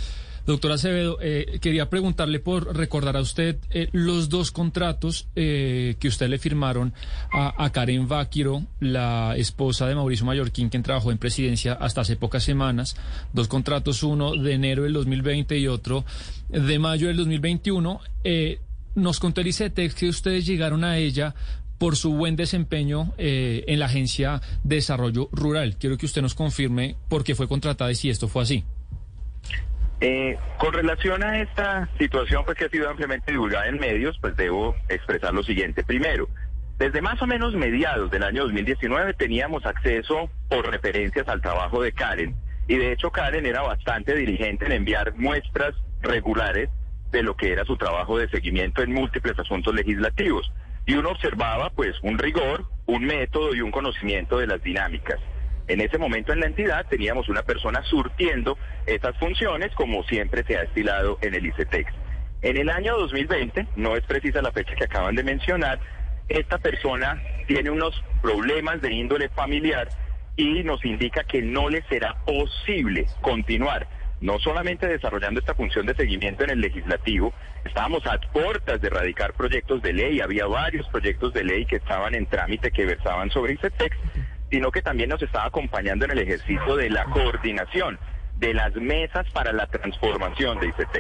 Doctor 0.49 0.73
Acevedo, 0.73 1.19
eh, 1.21 1.59
quería 1.61 1.91
preguntarle 1.91 2.41
por 2.41 2.75
recordar 2.75 3.19
a 3.19 3.21
usted 3.21 3.59
eh, 3.69 3.91
los 3.93 4.31
dos 4.31 4.51
contratos 4.51 5.29
eh, 5.37 5.97
que 6.01 6.09
usted 6.09 6.27
le 6.31 6.39
firmaron 6.39 6.95
a, 7.31 7.69
Karen 7.69 8.09
Váquiro, 8.09 8.65
la 8.81 9.35
esposa 9.37 9.87
de 9.87 9.95
Mauricio 9.95 10.25
Mallorquín, 10.25 10.71
quien 10.71 10.83
trabajó 10.83 11.13
en 11.13 11.19
presidencia 11.19 11.75
hasta 11.75 12.01
hace 12.01 12.17
pocas 12.17 12.45
semanas. 12.45 12.97
Dos 13.35 13.47
contratos, 13.47 14.03
uno 14.03 14.37
de 14.37 14.55
enero 14.55 14.85
del 14.85 14.95
2020 14.95 15.59
y 15.59 15.69
otro 15.69 16.07
de 16.49 16.79
mayo 16.79 17.09
del 17.09 17.19
2021. 17.19 18.01
nos 18.95 19.21
contó 19.21 19.43
el 19.43 19.49
ICETEX 19.49 19.95
que 19.95 20.09
ustedes 20.09 20.47
llegaron 20.47 20.83
a 20.83 20.97
ella 20.97 21.35
por 21.77 21.95
su 21.95 22.15
buen 22.15 22.37
desempeño 22.37 23.13
en 23.19 23.79
la 23.79 23.85
Agencia 23.85 24.41
de 24.65 24.77
Desarrollo 24.77 25.29
Rural. 25.31 25.77
Quiero 25.77 25.99
que 25.99 26.07
usted 26.07 26.23
nos 26.23 26.35
confirme 26.35 26.97
por 27.11 27.23
qué 27.23 27.35
fue 27.35 27.49
contratada 27.49 27.93
y 27.93 27.97
si 27.97 28.09
esto 28.09 28.29
fue 28.29 28.45
así. 28.45 28.65
Eh, 30.01 30.39
con 30.59 30.73
relación 30.73 31.25
a 31.25 31.41
esta 31.41 31.89
situación 31.99 32.45
pues, 32.45 32.57
que 32.57 32.67
ha 32.67 32.69
sido 32.69 32.89
ampliamente 32.89 33.33
divulgada 33.33 33.67
en 33.67 33.81
medios, 33.81 34.17
pues 34.21 34.37
debo 34.37 34.77
expresar 34.89 35.35
lo 35.35 35.43
siguiente. 35.43 35.83
Primero, 35.83 36.29
desde 36.79 37.03
más 37.03 37.21
o 37.21 37.27
menos 37.27 37.55
mediados 37.55 38.09
del 38.11 38.23
año 38.23 38.45
2019 38.45 39.15
teníamos 39.15 39.67
acceso 39.67 40.31
por 40.49 40.71
referencias 40.71 41.27
al 41.29 41.43
trabajo 41.43 41.83
de 41.83 41.93
Karen. 41.93 42.37
Y 42.69 42.77
de 42.77 42.93
hecho 42.93 43.11
Karen 43.11 43.47
era 43.47 43.63
bastante 43.63 44.15
diligente 44.15 44.67
en 44.67 44.73
enviar 44.73 45.15
muestras 45.17 45.75
regulares 46.01 46.71
de 47.11 47.23
lo 47.23 47.37
que 47.37 47.53
era 47.53 47.65
su 47.65 47.77
trabajo 47.77 48.19
de 48.19 48.29
seguimiento 48.29 48.83
en 48.83 48.93
múltiples 48.93 49.37
asuntos 49.39 49.75
legislativos. 49.75 50.53
Y 50.87 50.95
uno 50.95 51.11
observaba 51.11 51.71
pues 51.71 51.97
un 52.03 52.19
rigor, 52.19 52.67
un 52.87 53.05
método 53.05 53.55
y 53.55 53.61
un 53.63 53.73
conocimiento 53.73 54.39
de 54.39 54.47
las 54.47 54.63
dinámicas. 54.63 55.19
En 55.69 55.83
ese 55.83 55.99
momento 55.99 56.33
en 56.33 56.41
la 56.41 56.47
entidad 56.47 56.87
teníamos 56.89 57.29
una 57.29 57.43
persona 57.43 57.83
surtiendo 57.85 58.57
esas 58.87 59.17
funciones 59.19 59.71
como 59.75 60.03
siempre 60.05 60.43
se 60.45 60.57
ha 60.57 60.63
estilado 60.63 61.19
en 61.21 61.35
el 61.35 61.47
ICETEX. 61.47 61.93
En 62.41 62.57
el 62.57 62.71
año 62.71 62.97
2020, 62.97 63.67
no 63.77 63.95
es 63.97 64.05
precisa 64.05 64.41
la 64.41 64.53
fecha 64.53 64.75
que 64.75 64.85
acaban 64.85 65.15
de 65.15 65.25
mencionar, 65.25 65.79
esta 66.29 66.59
persona 66.59 67.23
tiene 67.47 67.71
unos 67.71 68.03
problemas 68.23 68.81
de 68.81 68.93
índole 68.93 69.29
familiar 69.29 69.89
y 70.37 70.63
nos 70.63 70.85
indica 70.85 71.25
que 71.25 71.43
no 71.43 71.69
le 71.69 71.83
será 71.89 72.17
posible 72.25 73.07
continuar 73.21 73.87
no 74.21 74.39
solamente 74.39 74.87
desarrollando 74.87 75.41
esta 75.41 75.55
función 75.55 75.87
de 75.87 75.95
seguimiento 75.95 76.45
en 76.45 76.51
el 76.51 76.61
legislativo, 76.61 77.33
estábamos 77.65 78.05
a 78.07 78.19
puertas 78.33 78.81
de 78.81 78.89
erradicar 78.89 79.33
proyectos 79.35 79.83
de 79.83 79.93
ley, 79.93 80.21
había 80.21 80.47
varios 80.47 80.89
proyectos 80.89 81.33
de 81.33 81.45
ley 81.45 81.67
que 81.67 81.77
estaban 81.77 82.15
en 82.15 82.27
trámite 82.27 82.71
que 82.71 82.85
versaban 82.85 83.31
sobre 83.31 83.55
ICETEX, 83.55 83.97
sino 84.51 84.71
que 84.71 84.83
también 84.83 85.11
nos 85.11 85.23
estaba 85.23 85.47
acompañando 85.47 86.05
en 86.05 86.13
el 86.13 86.19
ejercicio 86.21 86.77
de 86.77 86.91
la 86.91 87.05
coordinación 87.05 87.99
de 88.37 88.55
las 88.55 88.75
mesas 88.77 89.29
para 89.33 89.53
la 89.53 89.67
transformación 89.67 90.61
de 90.61 90.69
ICT. 90.69 90.99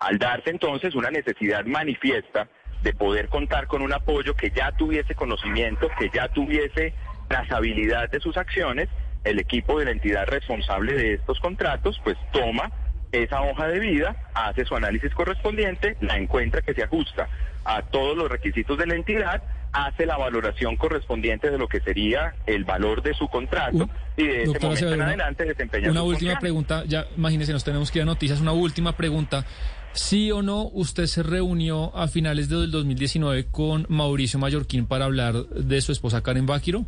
Al 0.00 0.18
darse 0.18 0.50
entonces 0.50 0.94
una 0.94 1.10
necesidad 1.10 1.64
manifiesta 1.64 2.48
de 2.82 2.92
poder 2.92 3.28
contar 3.28 3.66
con 3.66 3.82
un 3.82 3.92
apoyo 3.92 4.34
que 4.34 4.50
ya 4.50 4.70
tuviese 4.72 5.14
conocimiento, 5.14 5.88
que 5.98 6.10
ya 6.10 6.28
tuviese 6.28 6.94
trazabilidad 7.26 8.08
de 8.10 8.20
sus 8.20 8.36
acciones, 8.36 8.88
el 9.24 9.40
equipo 9.40 9.78
de 9.78 9.86
la 9.86 9.90
entidad 9.90 10.26
responsable 10.26 10.94
de 10.94 11.14
estos 11.14 11.40
contratos 11.40 12.00
pues 12.04 12.16
toma 12.32 12.70
esa 13.10 13.42
hoja 13.42 13.66
de 13.66 13.80
vida, 13.80 14.16
hace 14.34 14.64
su 14.64 14.76
análisis 14.76 15.12
correspondiente, 15.14 15.96
la 16.00 16.16
encuentra 16.16 16.62
que 16.62 16.74
se 16.74 16.84
ajusta 16.84 17.28
a 17.64 17.82
todos 17.82 18.16
los 18.16 18.30
requisitos 18.30 18.78
de 18.78 18.86
la 18.86 18.94
entidad 18.94 19.42
hace 19.72 20.06
la 20.06 20.16
valoración 20.16 20.76
correspondiente 20.76 21.50
de 21.50 21.58
lo 21.58 21.68
que 21.68 21.80
sería 21.80 22.34
el 22.46 22.64
valor 22.64 23.02
de 23.02 23.14
su 23.14 23.28
contrato 23.28 23.88
y 24.16 24.26
de 24.26 24.42
ese 24.44 24.58
momento 24.58 24.94
en 24.94 25.02
adelante 25.02 25.44
desempeña 25.44 25.90
Una 25.90 26.02
última 26.02 26.38
pregunta, 26.38 26.84
ya 26.86 27.06
imagínese, 27.16 27.52
nos 27.52 27.64
tenemos 27.64 27.90
que 27.90 27.98
ir 27.98 28.02
a 28.02 28.06
noticias, 28.06 28.40
una 28.40 28.52
última 28.52 28.96
pregunta. 28.96 29.44
¿Sí 29.92 30.30
o 30.30 30.42
no 30.42 30.68
usted 30.72 31.06
se 31.06 31.22
reunió 31.22 31.96
a 31.96 32.08
finales 32.08 32.48
del 32.48 32.70
2019 32.70 33.46
con 33.50 33.86
Mauricio 33.88 34.38
Mallorquín 34.38 34.86
para 34.86 35.06
hablar 35.06 35.34
de 35.34 35.80
su 35.80 35.92
esposa 35.92 36.22
Karen 36.22 36.46
Báquiro? 36.46 36.84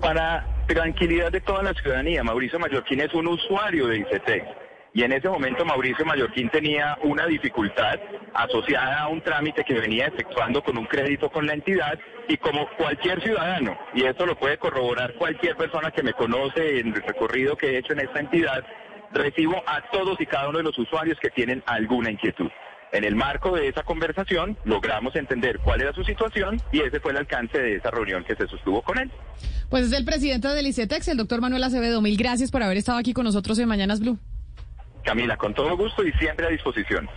Para 0.00 0.46
tranquilidad 0.66 1.32
de 1.32 1.40
toda 1.40 1.62
la 1.62 1.74
ciudadanía, 1.74 2.22
Mauricio 2.22 2.58
Mallorquín 2.58 3.00
es 3.00 3.12
un 3.12 3.26
usuario 3.26 3.86
de 3.88 3.98
ICT 3.98 4.63
y 4.94 5.02
en 5.02 5.12
ese 5.12 5.28
momento 5.28 5.64
Mauricio 5.64 6.04
Mallorquín 6.06 6.48
tenía 6.50 6.96
una 7.02 7.26
dificultad 7.26 7.98
asociada 8.32 9.00
a 9.00 9.08
un 9.08 9.20
trámite 9.20 9.64
que 9.64 9.74
venía 9.74 10.06
efectuando 10.06 10.62
con 10.62 10.78
un 10.78 10.86
crédito 10.86 11.28
con 11.30 11.46
la 11.46 11.54
entidad 11.54 11.98
y 12.28 12.36
como 12.36 12.68
cualquier 12.78 13.20
ciudadano, 13.20 13.76
y 13.92 14.04
esto 14.04 14.24
lo 14.24 14.38
puede 14.38 14.56
corroborar 14.56 15.14
cualquier 15.14 15.56
persona 15.56 15.90
que 15.90 16.02
me 16.02 16.12
conoce 16.12 16.78
en 16.78 16.94
el 16.94 17.02
recorrido 17.02 17.56
que 17.56 17.70
he 17.70 17.78
hecho 17.78 17.92
en 17.92 18.00
esta 18.00 18.20
entidad, 18.20 18.64
recibo 19.12 19.62
a 19.66 19.82
todos 19.90 20.18
y 20.20 20.26
cada 20.26 20.48
uno 20.48 20.58
de 20.58 20.64
los 20.64 20.78
usuarios 20.78 21.18
que 21.20 21.30
tienen 21.30 21.62
alguna 21.66 22.10
inquietud. 22.10 22.50
En 22.92 23.02
el 23.02 23.16
marco 23.16 23.56
de 23.56 23.66
esa 23.66 23.82
conversación 23.82 24.56
logramos 24.64 25.16
entender 25.16 25.58
cuál 25.58 25.80
era 25.80 25.92
su 25.92 26.04
situación 26.04 26.60
y 26.70 26.80
ese 26.80 27.00
fue 27.00 27.10
el 27.10 27.18
alcance 27.18 27.58
de 27.58 27.74
esa 27.76 27.90
reunión 27.90 28.22
que 28.22 28.36
se 28.36 28.46
sostuvo 28.46 28.82
con 28.82 28.98
él. 28.98 29.10
Pues 29.68 29.86
es 29.86 29.92
el 29.92 30.04
presidente 30.04 30.46
del 30.46 30.68
ICETEX, 30.68 31.08
el 31.08 31.16
doctor 31.16 31.40
Manuel 31.40 31.64
Acevedo. 31.64 32.00
Mil 32.00 32.16
gracias 32.16 32.52
por 32.52 32.62
haber 32.62 32.76
estado 32.76 32.98
aquí 32.98 33.12
con 33.12 33.24
nosotros 33.24 33.58
en 33.58 33.66
Mañanas 33.66 33.98
Blue. 33.98 34.16
Camila, 35.04 35.36
con 35.36 35.54
todo 35.54 35.76
gusto 35.76 36.02
y 36.02 36.12
siempre 36.14 36.46
a 36.46 36.50
disposición. 36.50 37.08